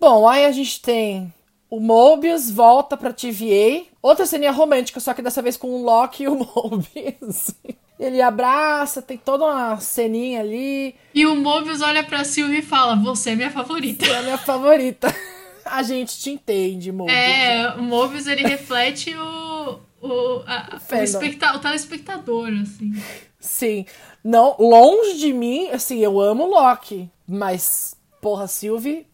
[0.00, 1.32] Bom, aí a gente tem
[1.70, 3.84] o Mobius volta pra TVA.
[4.02, 7.50] Outra ceninha romântica, só que dessa vez com o Loki e o Mobius.
[7.98, 10.94] Ele abraça, tem toda uma ceninha ali.
[11.14, 14.04] E o Mobius olha pra Sylvie e fala: Você é minha favorita.
[14.06, 15.12] É a minha favorita.
[15.64, 17.16] A gente te entende, Mobius.
[17.18, 21.02] É, o Mobius ele reflete o, o, a- o, Fandom.
[21.02, 22.92] especta- o telespectador, assim.
[23.40, 23.84] Sim.
[24.22, 27.10] Não, longe de mim, assim, eu amo o Loki.
[27.26, 29.08] Mas, porra, Sylvie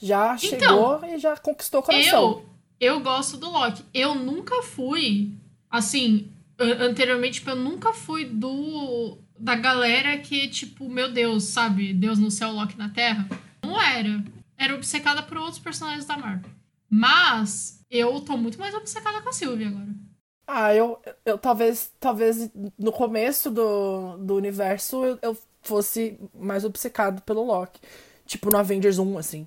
[0.00, 2.42] já chegou e já conquistou o coração.
[2.80, 3.84] Eu, eu gosto do Loki.
[3.92, 5.32] Eu nunca fui,
[5.70, 11.94] assim, an- anteriormente, tipo, eu nunca fui do da galera que, tipo, meu Deus, sabe?
[11.94, 13.26] Deus no céu, Loki na terra.
[13.62, 14.22] Não era.
[14.58, 16.50] era obcecada por outros personagens da Marvel.
[16.88, 19.88] Mas eu tô muito mais obcecada com a Sylvie agora.
[20.46, 27.22] Ah, eu, eu talvez, talvez no começo do, do universo eu, eu fosse mais obcecado
[27.22, 27.80] pelo Loki.
[28.26, 29.46] Tipo no Avengers 1, assim.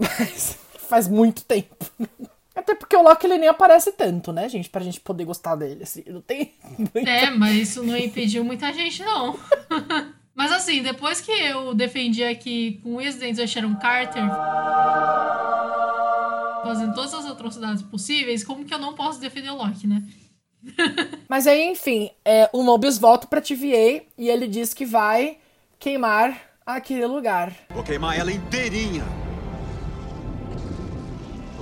[0.00, 0.58] Mas
[0.88, 1.76] faz muito tempo.
[2.54, 4.68] Até porque o Loki ele nem aparece tanto, né, gente?
[4.68, 6.02] Pra gente poder gostar dele, assim.
[6.06, 6.54] Não tem.
[6.78, 7.10] Muita...
[7.10, 9.38] É, mas isso não impediu muita gente, não.
[10.34, 14.24] mas assim, depois que eu defendi aqui com os dentes a Sharon Carter
[16.62, 20.02] fazendo todas as atrocidades possíveis, como que eu não posso defender o Loki, né?
[21.28, 25.38] Mas aí, enfim, é, o Mobius volta pra TVA e ele diz que vai
[25.78, 27.52] queimar aquele lugar.
[27.70, 29.04] Vou queimar ela inteirinha.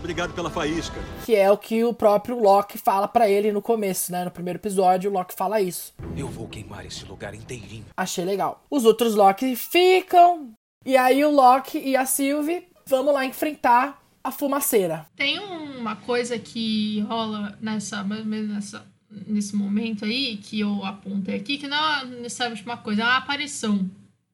[0.09, 0.99] Obrigado pela faísca.
[1.27, 4.25] Que é o que o próprio Loki fala para ele no começo, né?
[4.25, 5.93] No primeiro episódio, o Loki fala isso.
[6.17, 7.85] Eu vou queimar esse lugar inteirinho.
[7.95, 8.65] Achei legal.
[8.71, 10.53] Os outros Loki ficam.
[10.87, 15.07] E aí o Loki e a Sylvie vamos lá enfrentar a fumaceira.
[15.15, 20.87] Tem uma coisa que rola nessa, mais ou menos nessa, nesse momento aí, que eu
[20.87, 23.87] apontei aqui, que não é necessariamente uma coisa, é uma aparição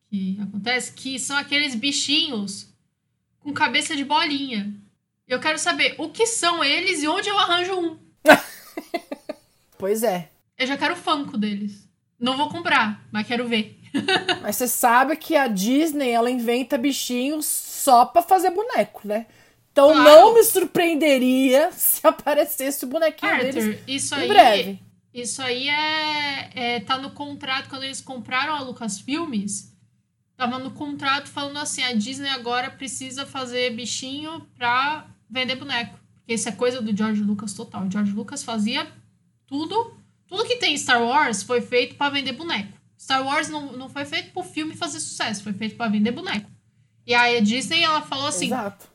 [0.09, 2.69] que acontece, que são aqueles bichinhos
[3.41, 4.73] com cabeça de bolinha.
[5.27, 7.99] Eu quero saber o que são eles e onde eu arranjo um.
[9.79, 10.29] pois é.
[10.59, 11.89] Eu já quero o Funko deles.
[12.19, 13.81] Não vou comprar, mas quero ver.
[14.43, 19.27] mas você sabe que a Disney, ela inventa bichinhos só pra fazer boneco, né?
[19.73, 20.05] Então claro.
[20.05, 24.83] não me surpreenderia se aparecesse o bonequinho Arthur, deles isso em aí, breve.
[25.13, 29.73] Isso aí é, é, tá no contrato quando eles compraram a Lucasfilmes.
[30.37, 35.99] Tava no contrato falando assim, a Disney agora precisa fazer bichinho pra vender boneco.
[36.17, 37.85] Porque isso é coisa do George Lucas total.
[37.85, 38.87] O George Lucas fazia
[39.47, 39.95] tudo,
[40.27, 42.73] tudo que tem Star Wars foi feito para vender boneco.
[42.99, 46.51] Star Wars não, não foi feito pro filme fazer sucesso, foi feito para vender boneco.
[47.07, 48.95] E aí a Disney ela falou assim: Exato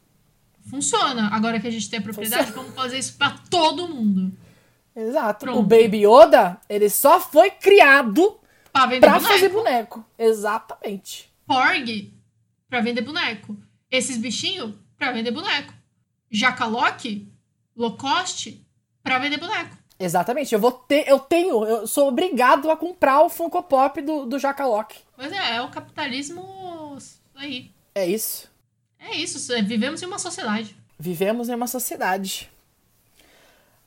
[0.70, 1.30] funciona.
[1.34, 2.62] Agora que a gente tem a propriedade, funciona.
[2.62, 4.32] vamos fazer isso para todo mundo.
[4.96, 5.46] Exato.
[5.46, 5.60] Pronto.
[5.60, 8.40] O Baby Yoda, ele só foi criado
[8.72, 9.34] pra, vender pra boneco.
[9.34, 10.06] fazer boneco.
[10.18, 11.32] Exatamente.
[11.46, 12.14] Porg,
[12.70, 13.58] pra vender boneco.
[13.90, 15.74] Esses bichinhos, pra vender boneco.
[16.32, 17.28] Jacaloque,
[17.76, 18.66] low cost,
[19.04, 19.78] pra vender boneco.
[20.00, 20.54] Exatamente.
[20.54, 24.40] Eu vou ter, eu tenho, eu sou obrigado a comprar o Funko Pop do, do
[24.40, 25.00] Jacaloque.
[25.16, 26.98] Pois é, é o capitalismo
[27.36, 27.72] aí.
[27.94, 28.50] É isso.
[28.98, 30.76] É isso, vivemos em uma sociedade.
[30.98, 32.50] Vivemos em uma sociedade.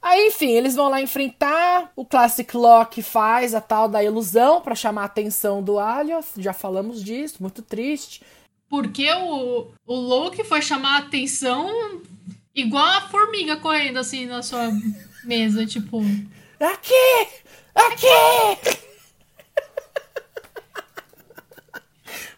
[0.00, 1.92] Aí, enfim, eles vão lá enfrentar.
[1.94, 6.32] O Classic Lock faz a tal da ilusão para chamar a atenção do Alioth.
[6.38, 8.22] Já falamos disso, muito triste.
[8.68, 12.00] Porque o, o Loki foi chamar a atenção
[12.54, 14.70] igual a formiga correndo assim na sua
[15.24, 16.00] mesa, tipo.
[16.60, 17.28] Aqui!
[17.74, 18.78] Aqui!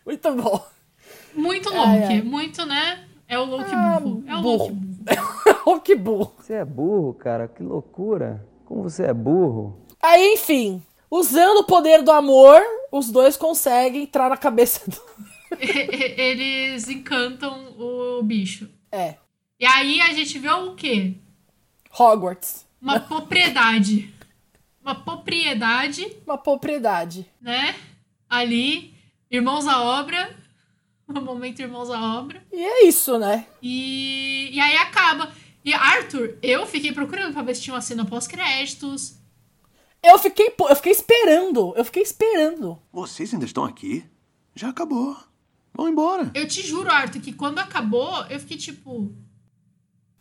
[0.06, 0.66] muito bom.
[1.34, 3.06] Muito Loki, muito, né?
[3.28, 4.24] É o Loki ah, burro.
[4.26, 4.64] É o burro.
[4.64, 5.62] Loki burro.
[5.66, 6.34] Loki burro.
[6.38, 8.46] Você é burro, cara, que loucura.
[8.64, 9.84] Como você é burro.
[10.00, 15.00] Aí, enfim, usando o poder do amor, os dois conseguem entrar na cabeça do.
[15.58, 18.68] Eles encantam o bicho.
[18.92, 19.16] É.
[19.58, 21.14] E aí a gente vê o quê?
[21.98, 22.66] Hogwarts.
[22.80, 24.12] Uma propriedade.
[24.82, 26.16] Uma propriedade.
[26.26, 27.26] Uma propriedade.
[27.40, 27.74] Né?
[28.28, 28.94] Ali,
[29.30, 30.36] irmãos à obra,
[31.06, 32.42] o momento Irmãos à Obra.
[32.52, 33.46] E é isso, né?
[33.62, 35.32] E, e aí acaba.
[35.64, 39.18] E Arthur, eu fiquei procurando pra ver se tinha uma cena pós-créditos.
[40.02, 41.74] Eu fiquei, eu fiquei esperando.
[41.76, 42.78] Eu fiquei esperando.
[42.92, 44.04] Vocês ainda estão aqui?
[44.54, 45.16] Já acabou.
[45.72, 46.30] Vão embora.
[46.34, 49.14] Eu te juro, Arthur, que quando acabou, eu fiquei tipo.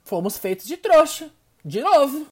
[0.03, 1.31] Fomos feitos de trouxa.
[1.63, 2.27] De novo.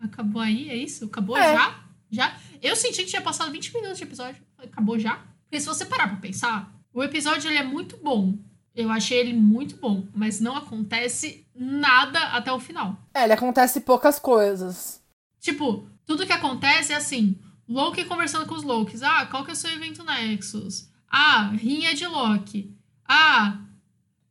[0.00, 1.04] Acabou aí, é isso?
[1.04, 1.52] Acabou é.
[1.54, 1.84] já?
[2.10, 2.36] Já?
[2.60, 4.42] Eu senti que tinha passado 20 minutos de episódio.
[4.58, 5.24] Acabou já?
[5.44, 8.36] Porque se você parar pra pensar, o episódio ele é muito bom.
[8.74, 12.98] Eu achei ele muito bom, mas não acontece nada até o final.
[13.14, 15.02] É, ele acontece poucas coisas.
[15.38, 19.02] Tipo, tudo que acontece é assim: Loki conversando com os Lokis.
[19.02, 20.88] Ah, qual que é o seu evento Nexus?
[21.10, 22.74] Ah, rinha de Loki.
[23.06, 23.58] Ah,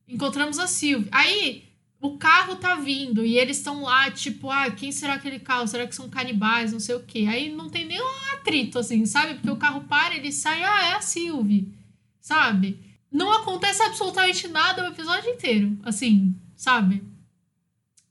[0.08, 1.10] encontramos a Sylvie.
[1.12, 1.71] Aí,
[2.02, 5.68] o carro tá vindo e eles estão lá, tipo, ah, quem será aquele carro?
[5.68, 6.74] Será que são canibais?
[6.74, 7.28] Não sei o quê.
[7.30, 9.36] Aí não tem nenhum atrito, assim, sabe?
[9.36, 11.82] Porque o carro para, ele sai, ah, é a Sylvie
[12.22, 12.80] sabe?
[13.12, 17.04] Não acontece absolutamente nada o episódio inteiro, assim, sabe?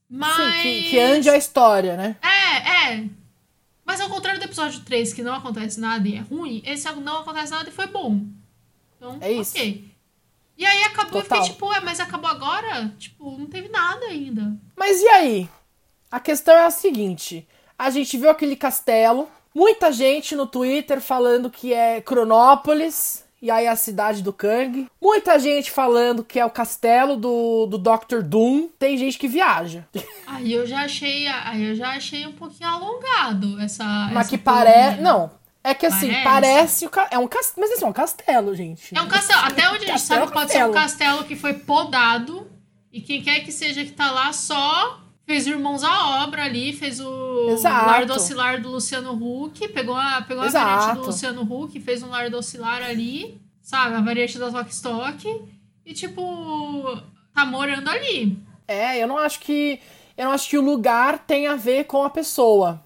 [0.07, 0.35] Mas.
[0.57, 2.17] Sim, que, que ande a história, né?
[2.21, 3.09] É, é.
[3.83, 7.21] Mas ao contrário do episódio 3, que não acontece nada e é ruim, esse não
[7.21, 8.21] acontece nada e foi bom.
[8.97, 9.57] Então, é isso.
[9.57, 9.90] ok.
[10.57, 11.39] E aí acabou, Total.
[11.39, 12.93] eu fiquei tipo, ué, mas acabou agora?
[12.99, 14.55] Tipo, não teve nada ainda.
[14.75, 15.49] Mas e aí?
[16.11, 17.47] A questão é a seguinte:
[17.77, 23.67] a gente viu aquele castelo, muita gente no Twitter falando que é Cronópolis, e aí
[23.67, 24.87] a cidade do Kang.
[25.01, 28.21] Muita gente falando que é o castelo do, do Dr.
[28.21, 28.67] Doom.
[28.77, 29.87] Tem gente que viaja.
[30.27, 33.83] Aí eu já achei, aí eu já achei um pouquinho alongado essa.
[34.13, 35.01] Mas essa que parece.
[35.01, 35.29] Não.
[35.63, 36.23] É que assim, Parece.
[36.23, 37.07] parece, o ca...
[37.11, 37.67] é um castelo.
[37.67, 38.97] Mas assim, é um castelo, gente.
[38.97, 39.41] É um castelo.
[39.41, 40.73] Até onde a gente Castelo sabe é pode ser um castelo.
[40.73, 42.47] castelo que foi podado.
[42.91, 46.99] E quem quer que seja que tá lá só fez Irmãos à Obra ali, fez
[46.99, 47.85] o Exato.
[48.35, 52.29] Lar do Luciano Huck, pegou a, pegou a variante do Luciano Huck, fez um Lar
[52.29, 53.95] do Oscilar ali, sabe?
[53.95, 55.41] A variante da Rock Stock.
[55.85, 57.01] E tipo,
[57.33, 58.37] tá morando ali.
[58.67, 59.79] É, eu não acho que.
[60.17, 62.83] Eu não acho que o lugar tem a ver com a pessoa.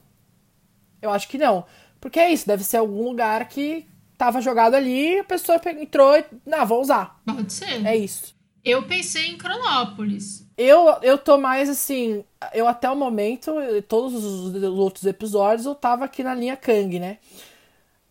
[1.01, 1.65] Eu acho que não.
[2.05, 3.83] Porque é isso, deve ser algum lugar que
[4.15, 6.23] tava jogado ali, a pessoa pe- entrou e.
[6.45, 7.19] Não, vou usar.
[7.25, 7.83] Pode ser.
[7.83, 8.35] É isso.
[8.63, 10.45] Eu pensei em Cronópolis.
[10.55, 12.23] Eu, eu tô mais assim.
[12.53, 13.55] Eu até o momento,
[13.87, 17.17] todos os outros episódios, eu tava aqui na linha Kang, né?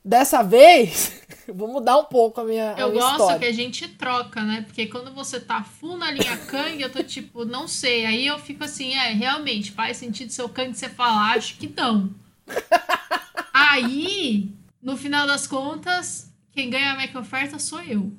[0.05, 1.23] Dessa vez,
[1.55, 3.39] vou mudar um pouco a minha, a Eu minha gosto história.
[3.39, 4.63] que a gente troca, né?
[4.67, 8.05] Porque quando você tá full na linha Kang, eu tô tipo, não sei.
[8.07, 12.11] Aí eu fico assim, é, realmente, faz sentido seu Kang você falar, acho que não.
[13.53, 18.13] Aí, no final das contas, quem ganha a Mac oferta sou eu.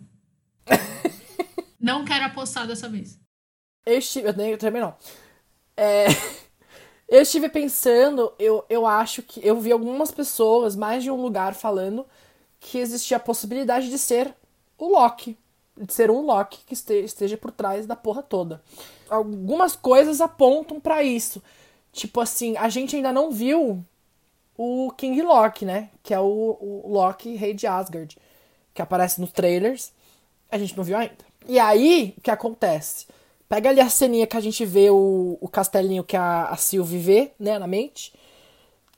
[1.79, 3.19] Não quero apostar dessa vez.
[3.85, 4.27] Eu estive.
[4.27, 4.95] Eu, eu também não.
[5.77, 6.07] É,
[7.07, 9.45] eu estive pensando, eu, eu acho que.
[9.45, 12.05] Eu vi algumas pessoas, mais de um lugar, falando
[12.59, 14.33] que existia a possibilidade de ser
[14.79, 15.37] o Loki.
[15.77, 18.63] De ser um Loki que este- esteja por trás da porra toda.
[19.07, 21.43] Algumas coisas apontam pra isso.
[21.91, 23.85] Tipo assim, a gente ainda não viu
[24.57, 25.89] o King Loki, né?
[26.01, 28.17] Que é o, o Loki, rei de Asgard.
[28.73, 29.91] Que aparece nos trailers.
[30.51, 31.25] A gente não viu ainda.
[31.47, 33.07] E aí, o que acontece?
[33.47, 36.97] Pega ali a ceninha que a gente vê o, o castelinho que a, a Sylvie
[36.97, 38.13] vê, né, na mente.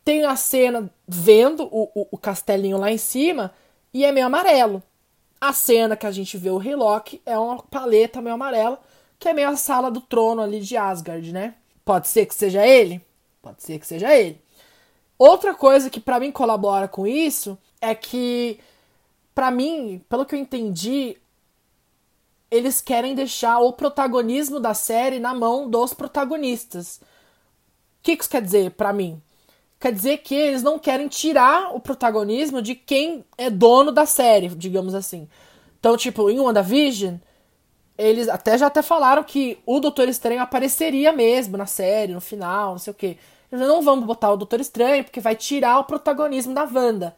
[0.06, 3.54] Tem a cena vendo o, o, o castelinho lá em cima
[3.94, 4.82] e é meio amarelo.
[5.40, 8.80] A cena que a gente vê o Rei Loki é uma paleta meio amarela,
[9.20, 11.56] que é meio a sala do trono ali de Asgard, né?
[11.84, 13.02] Pode ser que seja ele?
[13.42, 14.42] Pode ser que seja ele.
[15.18, 18.60] Outra coisa que pra mim colabora com isso é que,
[19.34, 21.18] pra mim, pelo que eu entendi,
[22.52, 26.98] eles querem deixar o protagonismo da série na mão dos protagonistas.
[26.98, 29.22] O que isso quer dizer pra mim?
[29.80, 34.50] Quer dizer que eles não querem tirar o protagonismo de quem é dono da série,
[34.50, 35.28] digamos assim.
[35.80, 37.16] Então, tipo, em WandaVision,
[37.98, 42.72] eles até já até falaram que o Doutor Estranho apareceria mesmo na série, no final,
[42.72, 43.18] não sei o quê.
[43.52, 47.16] Não vamos botar o Doutor Estranho porque vai tirar o protagonismo da Wanda.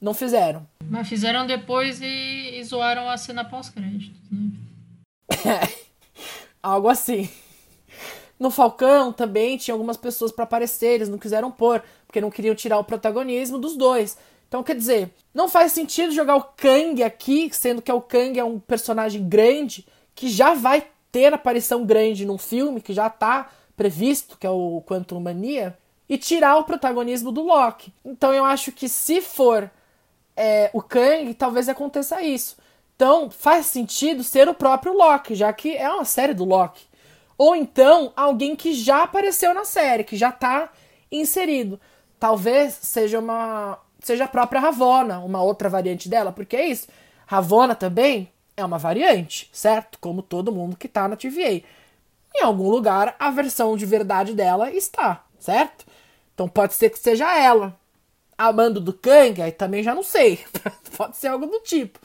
[0.00, 0.66] Não fizeram.
[0.88, 5.60] Mas fizeram depois e, e zoaram a cena pós-créditos, né?
[6.62, 7.28] Algo assim.
[8.38, 12.54] No Falcão também tinha algumas pessoas pra aparecer, eles não quiseram pôr, porque não queriam
[12.54, 14.18] tirar o protagonismo dos dois.
[14.48, 18.44] Então, quer dizer, não faz sentido jogar o Kang aqui, sendo que o Kang é
[18.44, 24.38] um personagem grande, que já vai ter aparição grande num filme, que já tá previsto,
[24.38, 25.76] que é o Quantum Mania,
[26.08, 27.92] e tirar o protagonismo do Loki.
[28.04, 29.70] Então, eu acho que se for
[30.36, 32.56] é, o Kang, talvez aconteça isso.
[32.96, 36.84] Então, faz sentido ser o próprio Loki, já que é uma série do Loki.
[37.36, 40.70] Ou então, alguém que já apareceu na série, que já tá
[41.10, 41.80] inserido.
[42.18, 46.88] Talvez seja uma seja a própria Ravonna, uma outra variante dela, porque é isso.
[47.26, 49.98] Ravonna também é uma variante, certo?
[49.98, 51.62] Como todo mundo que tá na TVA.
[52.34, 55.86] Em algum lugar, a versão de verdade dela está, certo?
[56.34, 57.78] Então pode ser que seja ela.
[58.36, 60.44] Amando do Kang, aí também já não sei.
[60.96, 62.00] pode ser algo do tipo.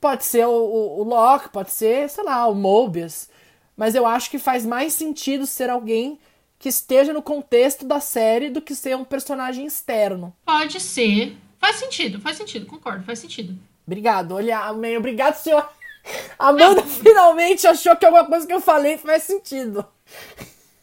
[0.00, 3.28] Pode ser o, o, o Loki, pode ser, sei lá, o Mobius.
[3.76, 6.18] Mas eu acho que faz mais sentido ser alguém
[6.58, 10.34] que esteja no contexto da série do que ser um personagem externo.
[10.44, 11.36] Pode ser.
[11.58, 13.56] Faz sentido, faz sentido, concordo, faz sentido.
[13.86, 14.96] Obrigado, olha, amém.
[14.96, 15.66] Obrigado, senhor.
[16.38, 19.84] Amanda finalmente achou que alguma coisa que eu falei faz sentido.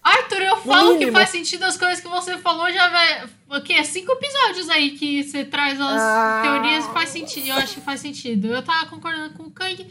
[0.03, 3.29] Arthur, eu falo que faz sentido as coisas que você falou já vai.
[3.49, 3.83] O quê?
[3.83, 6.39] Cinco episódios aí que você traz as Ah.
[6.43, 7.47] teorias e faz sentido.
[7.47, 8.47] Eu acho que faz sentido.
[8.47, 9.85] Eu tava concordando com o Kang.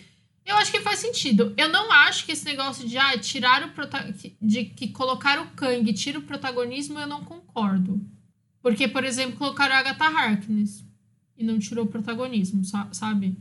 [0.46, 1.52] Eu acho que faz sentido.
[1.56, 4.06] Eu não acho que esse negócio de ah, tirar o prota...
[4.40, 8.00] de que colocar o Kang tira o protagonismo, eu não concordo.
[8.62, 10.82] Porque, por exemplo, colocaram a Agatha Harkness
[11.36, 13.36] e não tirou o protagonismo, sa- sabe?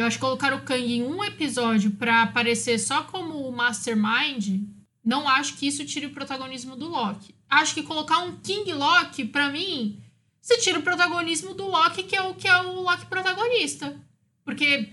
[0.00, 4.66] Eu acho que colocar o Kang em um episódio pra aparecer só como o Mastermind,
[5.04, 7.34] não acho que isso tire o protagonismo do Loki.
[7.46, 10.02] Acho que colocar um King Loki, pra mim,
[10.40, 13.94] você tira o protagonismo do Loki, que é o que é o Loki protagonista.
[14.42, 14.88] Porque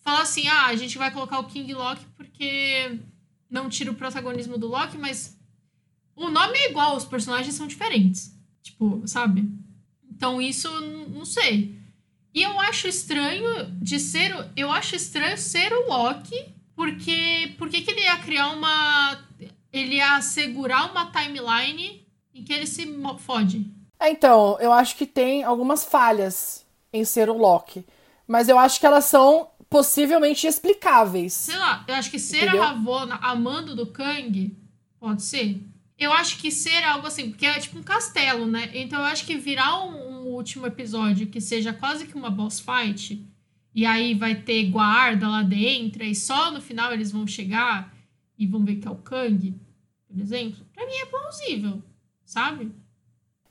[0.00, 2.98] falar assim, ah, a gente vai colocar o King Loki porque
[3.48, 5.38] não tira o protagonismo do Loki, mas
[6.16, 8.36] o nome é igual, os personagens são diferentes.
[8.64, 9.48] Tipo, sabe?
[10.10, 10.68] Então isso,
[11.08, 11.79] não sei.
[12.34, 14.34] E eu acho estranho de ser.
[14.36, 17.54] o- Eu acho estranho ser o Loki, porque.
[17.58, 19.18] Por que ele ia criar uma.
[19.72, 22.86] Ele ia segurar uma timeline em que ele se
[23.18, 23.66] fode?
[23.98, 27.84] É, então, eu acho que tem algumas falhas em ser o Loki.
[28.26, 31.32] Mas eu acho que elas são possivelmente explicáveis.
[31.32, 32.62] Sei lá, eu acho que ser Entendeu?
[32.62, 34.56] a Ravonna amando do Kang,
[34.98, 35.60] pode ser.
[36.00, 38.70] Eu acho que ser algo assim, porque é tipo um castelo, né?
[38.72, 42.58] Então eu acho que virar um, um último episódio que seja quase que uma boss
[42.58, 43.22] fight,
[43.74, 47.94] e aí vai ter guarda lá dentro, e só no final eles vão chegar
[48.38, 49.54] e vão ver que é o Kang,
[50.08, 51.82] por exemplo, pra mim é plausível,
[52.24, 52.72] sabe?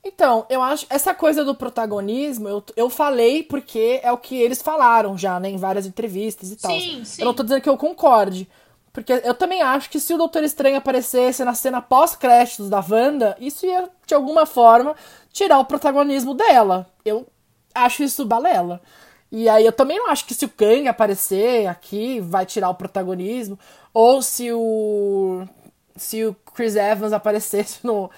[0.03, 4.59] Então, eu acho essa coisa do protagonismo, eu, eu falei porque é o que eles
[4.59, 6.71] falaram já, né, em várias entrevistas e tal.
[6.71, 7.21] Sim, sim.
[7.21, 8.47] Eu não tô dizendo que eu concorde.
[8.91, 13.37] Porque eu também acho que se o Doutor Estranho aparecesse na cena pós-créditos da Wanda,
[13.39, 14.95] isso ia, de alguma forma,
[15.31, 16.87] tirar o protagonismo dela.
[17.05, 17.27] Eu
[17.73, 18.81] acho isso balela.
[19.31, 22.75] E aí eu também não acho que se o Kang aparecer aqui, vai tirar o
[22.75, 23.59] protagonismo.
[23.93, 25.45] Ou se o.
[25.95, 28.09] Se o Chris Evans aparecesse no,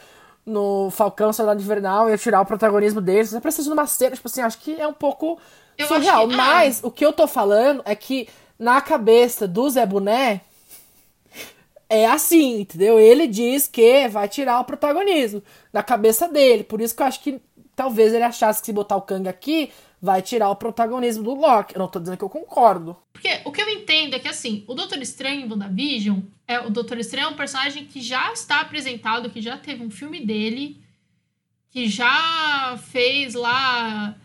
[0.45, 3.25] no Falcão Soldado Invernal, ia tirar o protagonismo dele.
[3.25, 5.37] Se aparecesse numa cena, tipo assim, acho que é um pouco
[5.77, 6.27] Eu surreal.
[6.27, 6.37] que- é.
[6.37, 10.41] Mas o que eu tô falando é que na cabeça do Zé Boné
[11.91, 12.97] é assim, entendeu?
[12.97, 16.63] Ele diz que vai tirar o protagonismo da cabeça dele.
[16.63, 17.41] Por isso que eu acho que
[17.75, 19.69] talvez ele achasse que se botar o Kang aqui,
[20.01, 21.75] vai tirar o protagonismo do Loki.
[21.75, 22.95] Eu não tô dizendo que eu concordo.
[23.11, 26.69] Porque o que eu entendo é que, assim, o Doutor Estranho em WandaVision, é, o
[26.69, 30.81] Doutor Estranho é um personagem que já está apresentado, que já teve um filme dele,
[31.69, 34.15] que já fez lá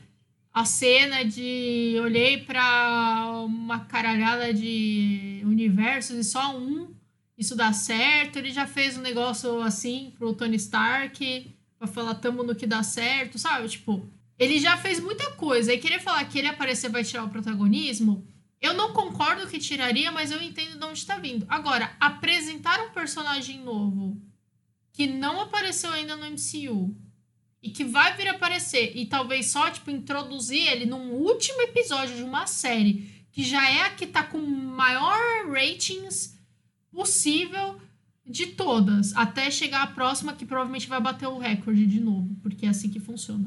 [0.54, 6.94] a cena de olhei pra uma caralhada de universos e só um
[7.36, 8.38] isso dá certo.
[8.38, 12.82] Ele já fez um negócio assim pro Tony Stark, pra falar tamo no que dá
[12.82, 13.68] certo, sabe?
[13.68, 14.08] Tipo,
[14.38, 15.72] ele já fez muita coisa.
[15.72, 18.26] E querer falar que ele aparecer vai tirar o protagonismo,
[18.60, 21.46] eu não concordo que tiraria, mas eu entendo de onde está vindo.
[21.48, 24.20] Agora, apresentar um personagem novo
[24.92, 26.96] que não apareceu ainda no MCU
[27.62, 32.22] e que vai vir aparecer e talvez só tipo introduzir ele num último episódio de
[32.22, 36.35] uma série que já é a que tá com maior ratings
[36.96, 37.78] possível
[38.24, 42.64] de todas, até chegar a próxima que provavelmente vai bater o recorde de novo, porque
[42.64, 43.44] é assim que funciona.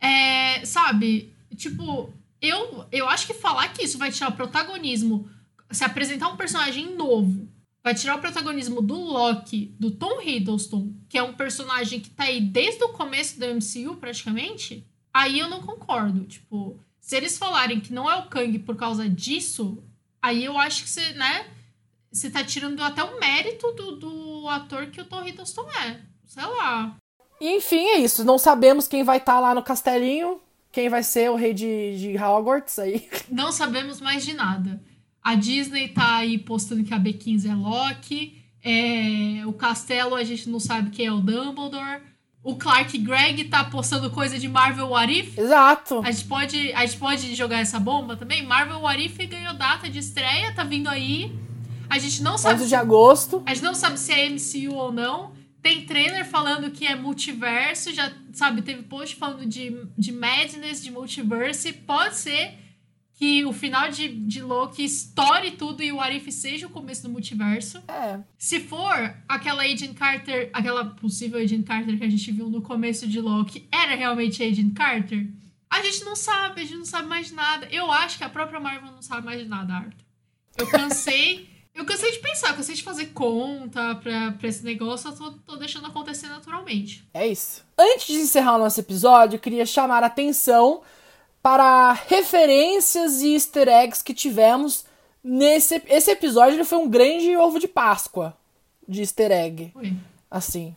[0.00, 5.28] É, sabe, tipo, eu, eu acho que falar que isso vai tirar o protagonismo,
[5.70, 7.48] se apresentar um personagem novo,
[7.82, 12.24] vai tirar o protagonismo do Loki, do Tom Hiddleston, que é um personagem que tá
[12.24, 16.24] aí desde o começo do MCU, praticamente, aí eu não concordo.
[16.24, 19.82] Tipo, se eles falarem que não é o Kang por causa disso,
[20.22, 21.46] aí eu acho que você, né,
[22.16, 26.00] você tá tirando até o mérito do, do ator que o Tom Hiddleston é.
[26.26, 26.96] Sei lá.
[27.40, 28.24] Enfim, é isso.
[28.24, 30.40] Não sabemos quem vai estar lá no castelinho,
[30.72, 33.08] quem vai ser o rei de, de Hogwarts aí.
[33.30, 34.82] Não sabemos mais de nada.
[35.22, 38.42] A Disney tá aí postando que a B15 é Loki.
[38.62, 42.00] É, o castelo a gente não sabe quem é o Dumbledore.
[42.44, 45.36] O Clark Gregg tá postando coisa de Marvel What If.
[45.36, 46.00] Exato.
[46.04, 48.46] A gente pode, a gente pode jogar essa bomba também?
[48.46, 51.32] Marvel What If ganhou data de estreia, tá vindo aí.
[51.88, 53.42] A gente não sabe 11 de agosto.
[53.46, 55.32] a gente não sabe se é MCU ou não.
[55.62, 60.92] Tem trailer falando que é multiverso, já sabe, teve post falando de, de Madness, de
[60.92, 61.72] multiverse.
[61.72, 62.54] Pode ser
[63.14, 67.08] que o final de, de Loki estoure tudo e o Arif seja o começo do
[67.08, 67.82] multiverso.
[67.88, 68.20] É.
[68.38, 73.08] Se for aquela Agent Carter, aquela possível Agent Carter que a gente viu no começo
[73.08, 75.26] de Loki, era realmente Agent Carter?
[75.68, 77.66] A gente não sabe, a gente não sabe mais nada.
[77.70, 80.04] Eu acho que a própria Marvel não sabe mais nada, Arthur.
[80.58, 81.55] Eu cansei.
[81.76, 85.56] Eu cansei de pensar, cansei de fazer conta pra, pra esse negócio, eu tô, tô
[85.56, 87.06] deixando acontecer naturalmente.
[87.12, 87.62] É isso.
[87.76, 90.80] Antes de encerrar o nosso episódio, eu queria chamar a atenção
[91.42, 94.86] para referências e easter eggs que tivemos
[95.22, 96.56] nesse esse episódio.
[96.56, 98.34] Ele foi um grande ovo de Páscoa
[98.88, 99.92] de easter egg, Foi.
[100.30, 100.74] assim.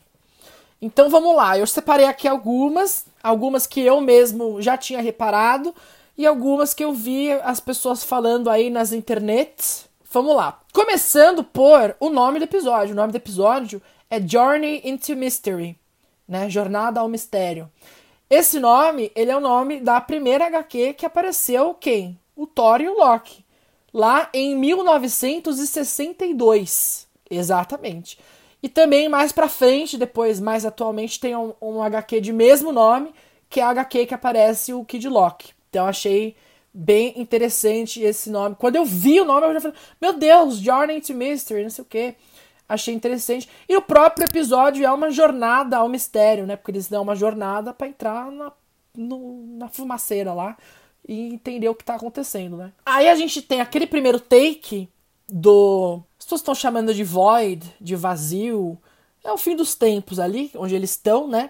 [0.81, 5.73] Então vamos lá, eu separei aqui algumas, algumas que eu mesmo já tinha reparado
[6.17, 9.88] e algumas que eu vi as pessoas falando aí nas internets.
[10.11, 10.59] Vamos lá.
[10.73, 12.93] Começando por o nome do episódio.
[12.93, 13.79] O nome do episódio
[14.09, 15.77] é Journey into Mystery,
[16.27, 16.49] né?
[16.49, 17.69] Jornada ao Mistério.
[18.27, 22.19] Esse nome, ele é o nome da primeira HQ que apareceu quem?
[22.35, 23.45] O Thor e o Loki.
[23.93, 27.07] Lá em 1962.
[27.29, 28.17] Exatamente.
[28.63, 33.13] E também mais pra frente, depois, mais atualmente, tem um, um HQ de mesmo nome,
[33.47, 35.53] que é a HQ que aparece o Kid Loki.
[35.69, 36.35] Então achei
[36.73, 38.55] bem interessante esse nome.
[38.57, 41.81] Quando eu vi o nome, eu já falei, meu Deus, Journey to Mystery, não sei
[41.83, 42.15] o quê.
[42.67, 43.49] Achei interessante.
[43.67, 46.55] E o próprio episódio é uma jornada ao mistério, né?
[46.55, 48.51] Porque eles dão uma jornada pra entrar na,
[48.95, 50.55] no- na fumaceira lá,
[51.07, 52.71] e entender o que tá acontecendo, né?
[52.85, 54.87] Aí a gente tem aquele primeiro take
[55.27, 56.01] do.
[56.19, 58.77] As pessoas estão chamando de void, de vazio.
[59.23, 61.49] É o fim dos tempos ali, onde eles estão, né?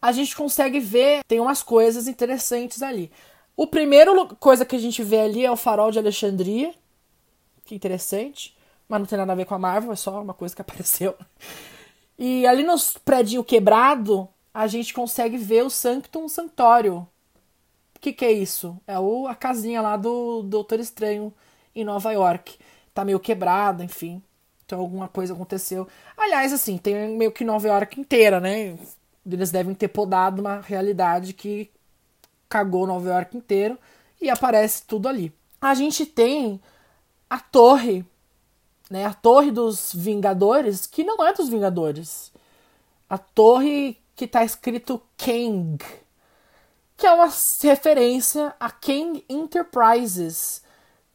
[0.00, 3.10] A gente consegue ver, tem umas coisas interessantes ali.
[3.56, 6.74] O primeiro coisa que a gente vê ali é o farol de Alexandria.
[7.64, 8.56] Que interessante.
[8.88, 11.14] Mas não tem nada a ver com a Marvel, é só uma coisa que apareceu.
[12.18, 12.74] E ali no
[13.04, 17.06] prédio quebrado, a gente consegue ver o Sanctum Sanctório.
[17.96, 18.78] O que, que é isso?
[18.86, 21.32] É o, a casinha lá do Doutor Estranho
[21.74, 22.58] em Nova York.
[22.92, 24.22] Tá meio quebrada, enfim.
[24.66, 25.86] Então alguma coisa aconteceu.
[26.16, 28.76] Aliás, assim, tem meio que Nova York inteira, né?
[29.24, 31.70] Eles devem ter podado uma realidade que
[32.52, 33.78] cagou Nova York inteiro
[34.20, 35.32] e aparece tudo ali.
[35.58, 36.60] A gente tem
[37.30, 38.04] a torre,
[38.90, 39.06] né?
[39.06, 42.30] A torre dos Vingadores, que não é dos Vingadores.
[43.08, 45.82] A torre que tá escrito Kang,
[46.94, 47.30] que é uma
[47.62, 50.62] referência a Kang Enterprises,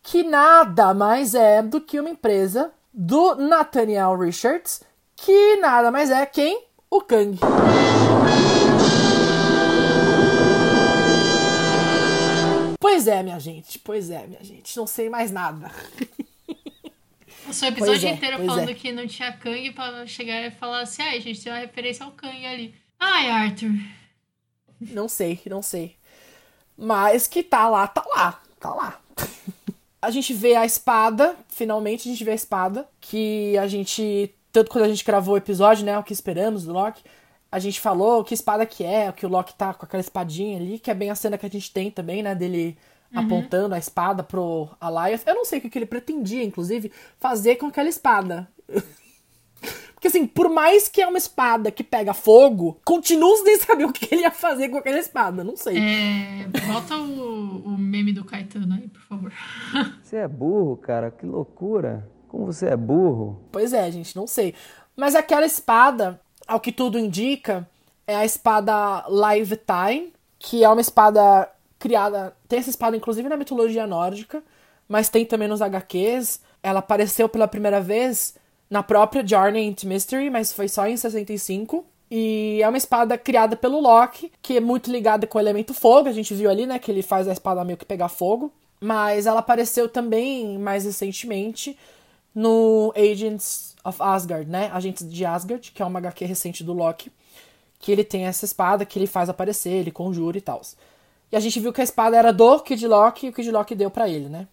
[0.02, 4.82] que nada mais é do que uma empresa do Nathaniel Richards,
[5.16, 6.66] que nada mais é quem?
[6.90, 7.38] O Kang.
[12.90, 15.70] Pois é, minha gente, pois é, minha gente, não sei mais nada.
[17.46, 18.74] O seu episódio é, inteiro falando é.
[18.74, 22.14] que não tinha Kang pra chegar e falar assim, ai, gente, tem uma referência ao
[22.14, 22.74] Kang ali.
[22.98, 23.74] Ai, Arthur.
[24.80, 25.98] Não sei, não sei.
[26.78, 29.02] Mas que tá lá, tá lá, tá lá.
[30.02, 34.72] A gente vê a espada, finalmente a gente vê a espada, que a gente, tanto
[34.72, 37.04] quando a gente gravou o episódio, né, o que esperamos do Loki,
[37.52, 40.80] a gente falou que espada que é, que o Loki tá com aquela espadinha ali,
[40.80, 42.78] que é bem a cena que a gente tem também, né, dele
[43.14, 45.24] apontando a espada pro Alioth.
[45.26, 48.48] Eu não sei o que que ele pretendia, inclusive, fazer com aquela espada.
[49.94, 53.92] Porque assim, por mais que é uma espada que pega fogo, continuo sem saber o
[53.92, 55.44] que ele ia fazer com aquela espada.
[55.44, 55.76] Não sei.
[55.76, 59.34] É, bota o, o meme do Caetano aí, por favor.
[60.04, 62.08] Você é burro, cara, que loucura.
[62.28, 63.42] Como você é burro.
[63.54, 64.54] Pois é, gente, não sei.
[64.98, 67.68] Mas aquela espada, ao que tudo indica,
[68.06, 72.36] é a espada Lifetime, que é uma espada criada.
[72.48, 74.42] Tem essa espada, inclusive, na mitologia nórdica,
[74.88, 76.40] mas tem também nos HQs.
[76.64, 78.36] Ela apareceu pela primeira vez
[78.70, 81.86] na própria Journey into Mystery, mas foi só em 65.
[82.10, 86.08] E é uma espada criada pelo Loki, que é muito ligada com o elemento fogo.
[86.08, 88.52] A gente viu ali, né, que ele faz a espada meio que pegar fogo.
[88.80, 91.78] Mas ela apareceu também mais recentemente
[92.34, 94.70] no Agents of Asgard, né?
[94.74, 97.12] Agentes de Asgard, que é uma HQ recente do Loki.
[97.80, 100.62] Que ele tem essa espada que ele faz aparecer, ele conjura e tal.
[101.32, 103.76] E a gente viu que a espada era do Kid Loki e o Kid Loki
[103.76, 104.48] deu pra ele, né?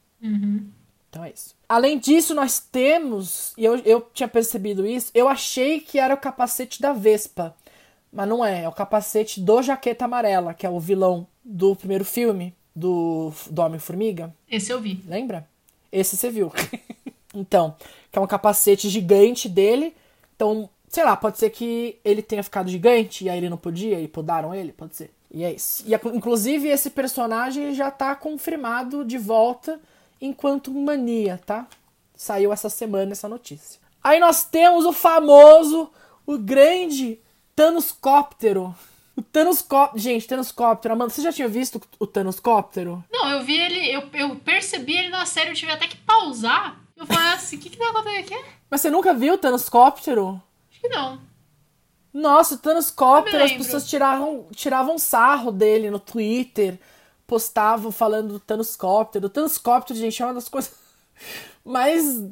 [1.08, 1.54] Então é isso.
[1.68, 6.18] Além disso, nós temos, e eu, eu tinha percebido isso, eu achei que era o
[6.18, 7.54] capacete da Vespa.
[8.12, 12.04] Mas não é, é o capacete do Jaqueta Amarela, que é o vilão do primeiro
[12.04, 14.34] filme do, do Homem-Formiga.
[14.48, 15.02] Esse eu vi.
[15.06, 15.48] Lembra?
[15.90, 16.52] Esse você viu.
[17.34, 17.76] então,
[18.10, 19.94] que é um capacete gigante dele.
[20.36, 24.00] Então, sei lá, pode ser que ele tenha ficado gigante e aí ele não podia
[24.00, 25.10] e podaram ele, pode ser.
[25.30, 25.84] E é isso.
[25.86, 29.80] E inclusive esse personagem já tá confirmado de volta
[30.20, 31.66] enquanto mania, tá?
[32.14, 33.80] Saiu essa semana essa notícia.
[34.02, 35.90] Aí nós temos o famoso,
[36.24, 37.18] o grande
[37.56, 38.74] Thanoscóptero.
[39.16, 39.98] O Thanoscóptero.
[40.00, 40.94] Gente, Thanoscóptero.
[40.94, 43.02] Amanda, você já tinha visto o Thanoscóptero?
[43.10, 46.83] Não, eu vi ele, eu, eu percebi ele na série, eu tive até que pausar.
[46.96, 48.44] Eu falei assim, o que que tá acontecendo aqui?
[48.70, 50.40] Mas você nunca viu o Thanoscóptero?
[50.70, 51.20] Acho que não.
[52.12, 56.78] Nossa, o Thanoscóptero, as pessoas tiravam, tiravam sarro dele no Twitter,
[57.26, 59.26] postavam falando do Thanoscóptero.
[59.26, 60.72] O Thanoscóptero, gente, é uma das coisas
[61.64, 62.22] mais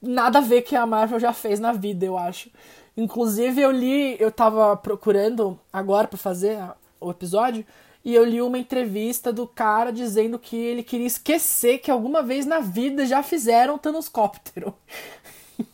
[0.00, 2.48] nada a ver que a Marvel já fez na vida, eu acho.
[2.96, 6.58] Inclusive, eu li, eu tava procurando agora pra fazer
[7.00, 7.66] o episódio,
[8.04, 12.44] e eu li uma entrevista do cara dizendo que ele queria esquecer que alguma vez
[12.44, 14.74] na vida já fizeram Thanoscóptero.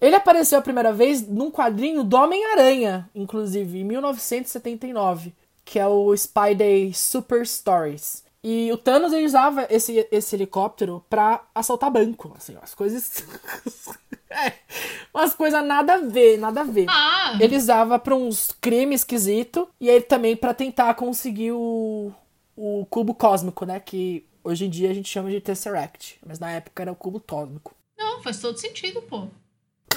[0.00, 6.14] Ele apareceu a primeira vez num quadrinho do Homem-Aranha, inclusive, em 1979, que é o
[6.14, 8.24] Spy Day Super Stories.
[8.42, 13.22] E o Thanos ele usava esse, esse helicóptero pra assaltar banco, assim, as coisas.
[14.30, 14.52] é,
[15.12, 16.86] umas coisas nada a ver, nada a ver.
[16.88, 22.12] Ah, Ele usava pra uns crimes esquisito e aí também pra tentar conseguir o,
[22.56, 23.80] o cubo cósmico, né?
[23.80, 27.20] Que hoje em dia a gente chama de Tesseract, mas na época era o cubo
[27.20, 27.74] cósmico.
[27.98, 29.26] não, faz todo sentido, pô.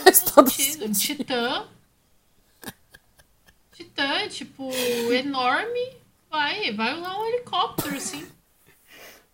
[0.04, 0.92] Faz todo Sentido.
[0.94, 1.68] Titã.
[3.72, 4.70] Titã, tipo,
[5.12, 5.94] enorme.
[6.30, 8.28] Vai, vai usar um helicóptero, assim.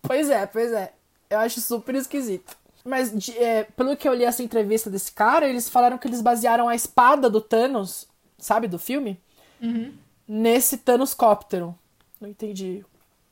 [0.02, 0.94] Pois é, pois é.
[1.30, 2.58] Eu acho super esquisito.
[2.86, 6.22] Mas, de- é, pelo que eu li essa entrevista desse cara, eles falaram que eles
[6.22, 8.08] basearam a espada do Thanos,
[8.38, 9.20] sabe, do filme,
[10.28, 11.76] nesse Thanoscóptero.
[12.20, 12.84] Não entendi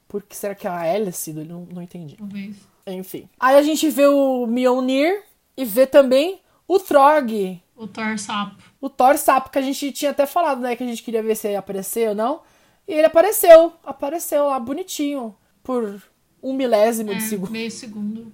[0.07, 1.33] Por que será que é a hélice?
[1.33, 2.15] do- Não, não entendi.
[2.15, 2.55] Talvez.
[2.85, 3.27] Enfim.
[3.37, 5.23] Aí a gente vê o Mjolnir
[5.57, 8.55] e vê também o Throg, O Thor sapo.
[8.79, 10.77] o Thor sapo, que a gente tinha até falado, né?
[10.77, 12.39] Que a gente queria ver se ele ia aparecer ou não.
[12.87, 13.73] E ele apareceu.
[13.83, 15.35] Apareceu lá, bonitinho.
[15.61, 16.01] Por
[16.41, 17.51] um milésimo de É, segundo.
[17.51, 18.31] meio segundo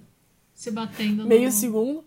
[0.64, 1.52] se batendo Meio no...
[1.52, 2.04] segundo.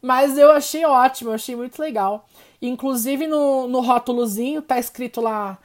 [0.00, 2.26] Mas eu achei ótimo, eu achei muito legal.
[2.62, 5.58] Inclusive no, no rótulozinho tá escrito lá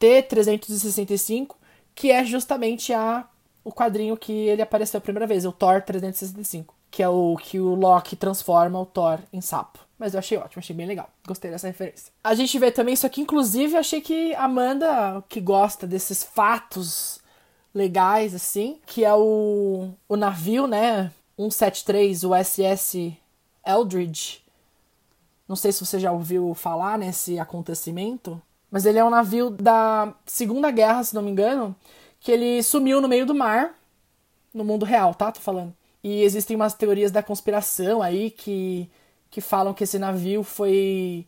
[0.00, 1.54] T365,
[1.94, 3.26] que é justamente a,
[3.64, 6.74] o quadrinho que ele apareceu a primeira vez, o Thor 365.
[6.90, 9.78] Que é o que o Loki transforma o Thor em sapo.
[9.98, 11.10] Mas eu achei ótimo, achei bem legal.
[11.26, 12.12] Gostei dessa referência.
[12.24, 17.20] A gente vê também isso aqui, inclusive, eu achei que Amanda, que gosta desses fatos
[17.74, 21.10] legais, assim, que é o, o navio, né?
[21.38, 23.16] 173, o SS
[23.64, 24.42] Eldridge.
[25.46, 30.12] Não sei se você já ouviu falar nesse acontecimento, mas ele é um navio da
[30.26, 31.74] Segunda Guerra, se não me engano,
[32.20, 33.74] que ele sumiu no meio do mar,
[34.52, 35.30] no mundo real, tá?
[35.30, 35.74] Tô falando.
[36.02, 38.90] E existem umas teorias da conspiração aí que,
[39.30, 41.26] que falam que esse navio foi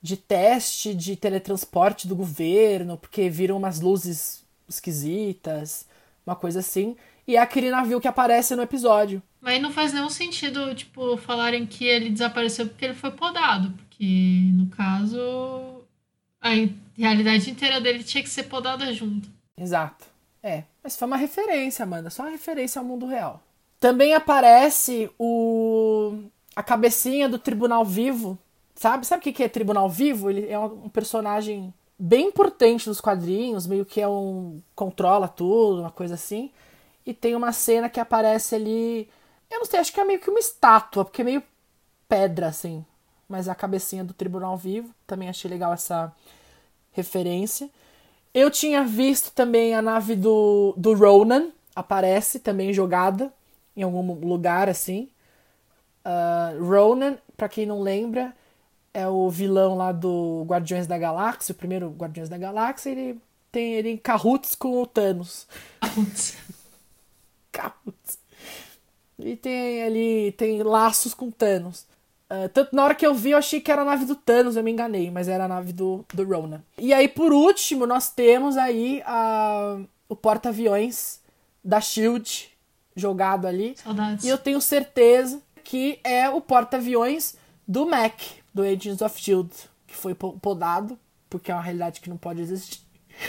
[0.00, 5.86] de teste de teletransporte do governo, porque viram umas luzes esquisitas,
[6.26, 6.96] uma coisa assim.
[7.26, 9.22] E é aquele navio que aparece no episódio.
[9.40, 13.70] Mas não faz nenhum sentido, tipo, falarem que ele desapareceu porque ele foi podado.
[13.70, 15.82] Porque, no caso,
[16.40, 16.50] a
[16.96, 19.28] realidade inteira dele tinha que ser podada junto.
[19.56, 20.06] Exato.
[20.42, 23.42] É, mas foi uma referência, Amanda, só uma referência ao mundo real.
[23.80, 26.18] Também aparece o
[26.54, 28.38] a cabecinha do Tribunal Vivo,
[28.74, 29.06] sabe?
[29.06, 30.30] Sabe o que é Tribunal Vivo?
[30.30, 35.90] Ele é um personagem bem importante dos quadrinhos, meio que é um controla tudo, uma
[35.90, 36.50] coisa assim.
[37.06, 39.08] E tem uma cena que aparece ali,
[39.50, 41.42] eu não sei, acho que é meio que uma estátua, porque é meio
[42.08, 42.84] pedra assim,
[43.28, 44.94] mas é a cabecinha do Tribunal Vivo.
[45.06, 46.12] Também achei legal essa
[46.92, 47.68] referência.
[48.32, 53.32] Eu tinha visto também a nave do, do Ronan, aparece também jogada
[53.76, 55.08] em algum lugar assim.
[56.04, 58.34] Ah, Ronan, pra quem não lembra,
[58.92, 62.90] é o vilão lá do Guardiões da Galáxia, o primeiro Guardiões da Galáxia.
[62.90, 65.46] Ele tem ele em carruts com o Thanos.
[67.54, 68.18] Carruts.
[69.18, 71.86] E tem ali, tem laços com Thanos.
[72.28, 74.56] Ah, tanto na hora que eu vi, eu achei que era a nave do Thanos,
[74.56, 76.62] eu me enganei, mas era a nave do, do Ronan.
[76.78, 79.78] E aí, por último, nós temos aí a,
[80.08, 81.20] o porta-aviões
[81.62, 82.50] da Shield
[82.96, 83.76] jogado ali.
[83.76, 84.24] Saudades.
[84.24, 87.36] E eu tenho certeza que é o porta-aviões
[87.66, 88.20] do Mac,
[88.52, 89.50] do Agents of Shield,
[89.86, 90.98] que foi po- podado,
[91.30, 92.80] porque é uma realidade que não pode existir.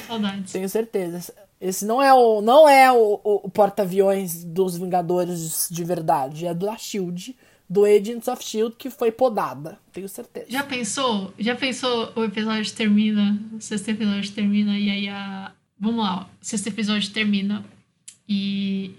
[0.07, 0.51] Saudades.
[0.51, 1.33] Tenho certeza.
[1.59, 6.65] Esse não é o, não é o, o- porta-aviões dos Vingadores de verdade, é do
[6.65, 7.35] da Shield,
[7.67, 9.79] do Agents of Shield que foi podada.
[9.91, 10.45] Tenho certeza.
[10.49, 11.33] Já pensou?
[11.39, 15.51] Já pensou o episódio termina, o sexto episódio termina e aí a.
[15.79, 17.63] Vamos lá, o sexto episódio termina
[18.27, 18.91] e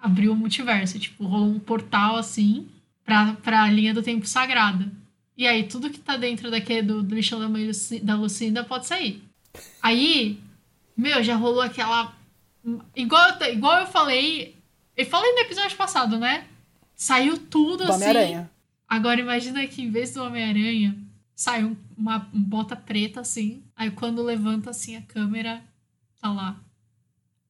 [0.00, 0.98] abriu o multiverso.
[0.98, 2.66] Tipo, rolou um portal assim
[3.04, 4.90] pra, pra linha do tempo sagrada.
[5.36, 7.68] E aí tudo que tá dentro daquele do, do lixão da mãe
[8.02, 9.22] da Lucinda pode sair.
[9.82, 10.38] Aí,
[11.00, 12.14] meu, já rolou aquela.
[12.94, 14.56] Igual, eu igual eu falei.
[14.96, 16.46] Eu falei no episódio passado, né?
[16.94, 18.04] Saiu tudo Do assim.
[18.04, 18.50] Homem-Aranha.
[18.88, 20.96] Agora imagina que em vez do Homem-Aranha,
[21.34, 23.62] sai um- uma bota preta assim.
[23.74, 25.62] Aí quando levanta assim a câmera,
[26.20, 26.56] tá lá.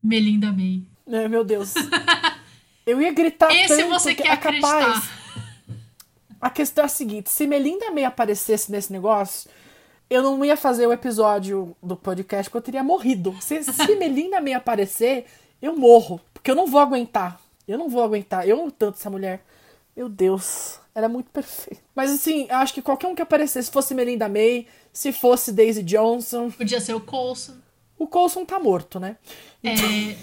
[0.03, 0.82] Melinda May.
[1.12, 1.74] Ai, meu Deus.
[2.86, 4.64] Eu ia gritar Esse tanto você que quer é capaz.
[4.64, 5.20] acreditar.
[6.40, 9.51] A questão é a seguinte: se Melinda May aparecesse nesse negócio,
[10.11, 13.34] eu não ia fazer o episódio do podcast porque eu teria morrido.
[13.40, 15.26] Se, se Melinda May aparecer,
[15.62, 16.20] eu morro.
[16.34, 17.40] Porque eu não vou aguentar.
[17.66, 18.46] Eu não vou aguentar.
[18.46, 19.44] Eu amo tanto essa mulher.
[19.96, 20.80] Meu Deus.
[20.92, 21.80] Ela é muito perfeita.
[21.94, 25.84] Mas assim, acho que qualquer um que aparecesse, se fosse Melinda May, se fosse Daisy
[25.84, 26.50] Johnson.
[26.50, 27.54] Podia ser o Coulson.
[27.96, 29.16] O Coulson tá morto, né?
[29.62, 30.16] É...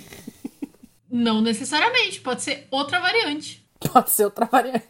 [1.09, 3.65] Não necessariamente, pode ser outra variante.
[3.93, 4.83] Pode ser outra variante.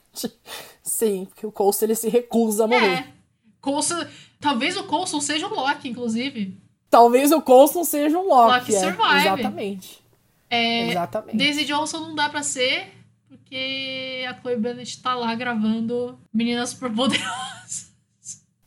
[0.82, 2.94] Sim, porque o Coulson ele se recusa a morrer.
[2.94, 3.08] É.
[3.62, 4.04] Coulson...
[4.40, 6.58] Talvez o Coulson seja o Loki, inclusive.
[6.90, 8.60] Talvez o Coulson seja um Loki.
[8.60, 8.80] Loki é.
[8.80, 9.18] Survive.
[9.28, 10.04] Exatamente.
[10.50, 10.90] É...
[10.90, 11.38] Exatamente.
[11.38, 12.94] Daisy Johnson não dá pra ser,
[13.28, 17.92] porque a Chloe Bennett tá lá gravando Meninas Superpoderosas.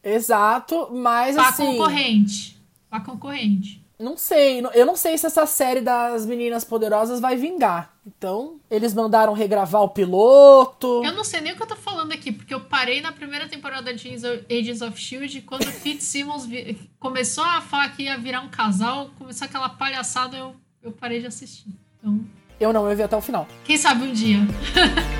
[0.03, 1.65] Exato, mas Pra assim.
[1.67, 2.59] concorrente.
[2.89, 3.80] Pra concorrente.
[4.01, 4.63] Não sei.
[4.75, 7.93] Eu não sei se essa série das meninas poderosas vai vingar.
[8.07, 11.03] Então, eles mandaram regravar o piloto.
[11.05, 13.47] Eu não sei nem o que eu tô falando aqui, porque eu parei na primeira
[13.49, 14.09] temporada de
[14.51, 19.11] Agents of Shield quando o Fitzsimmons vi- começou a falar que ia virar um casal,
[19.19, 21.69] começou aquela palhaçada, eu, eu parei de assistir.
[21.99, 22.19] Então,
[22.59, 23.47] Eu não, eu vi até o final.
[23.65, 24.39] quem sabe um dia.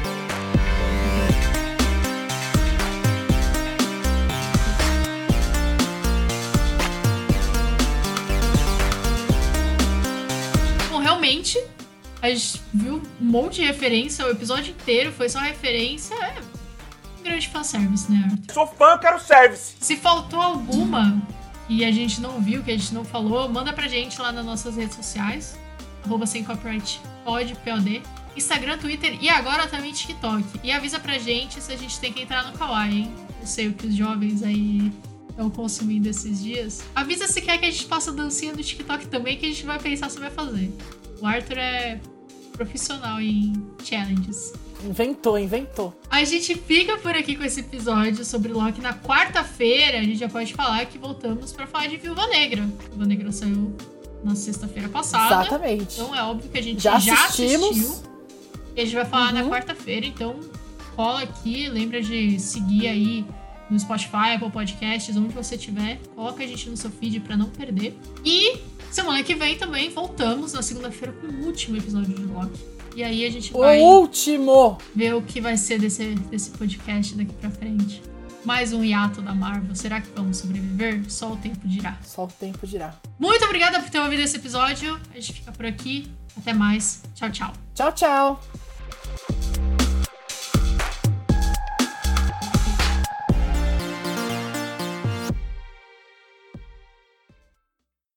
[12.23, 16.15] A gente viu um monte de referência, o episódio inteiro foi só referência.
[16.15, 16.41] É
[17.19, 18.55] um grande fanservice, né, Arthur?
[18.55, 19.75] Sou fã, quero service.
[19.81, 21.21] Se faltou alguma
[21.69, 24.45] e a gente não viu, que a gente não falou, manda pra gente lá nas
[24.45, 25.59] nossas redes sociais.
[26.05, 28.03] Arroba sem copyright pod, POD.
[28.37, 30.45] Instagram, Twitter e agora também TikTok.
[30.63, 33.15] E avisa pra gente se a gente tem que entrar no Kawaii, hein?
[33.41, 34.93] Eu sei o que os jovens aí
[35.29, 36.83] estão consumindo esses dias.
[36.95, 39.79] Avisa se quer que a gente faça dancinha do TikTok também, que a gente vai
[39.79, 40.73] pensar se vai fazer.
[41.21, 42.01] O Arthur é
[42.53, 43.53] profissional em
[43.83, 44.53] challenges.
[44.85, 45.95] Inventou, inventou.
[46.11, 48.81] A gente fica por aqui com esse episódio sobre Loki.
[48.81, 52.67] Na quarta-feira, a gente já pode falar que voltamos para falar de Viúva Negra.
[52.89, 53.75] Viúva Negra saiu
[54.25, 55.43] na sexta-feira passada.
[55.43, 56.01] Exatamente.
[56.01, 58.03] Então é óbvio que a gente Já já, assistiu.
[58.77, 59.51] E a gente vai falar na Uhum.
[59.51, 60.39] quarta-feira, então
[60.97, 63.25] cola aqui, lembra de seguir aí
[63.71, 65.99] no Spotify, Apple Podcasts, onde você estiver.
[66.15, 67.99] Coloca a gente no seu feed pra não perder.
[68.25, 68.59] E
[68.91, 72.61] semana que vem também voltamos na segunda-feira com o último episódio de Loki.
[72.97, 74.79] E aí a gente O vai último!
[74.95, 78.03] ver o que vai ser desse, desse podcast daqui pra frente.
[78.45, 79.75] Mais um hiato da Marvel.
[79.77, 81.03] Será que vamos sobreviver?
[81.09, 81.99] Só o tempo dirá.
[82.05, 82.95] Só o tempo dirá.
[83.19, 84.99] Muito obrigada por ter ouvido esse episódio.
[85.13, 86.11] A gente fica por aqui.
[86.37, 87.03] Até mais.
[87.15, 87.53] Tchau, tchau.
[87.75, 88.70] Tchau, tchau.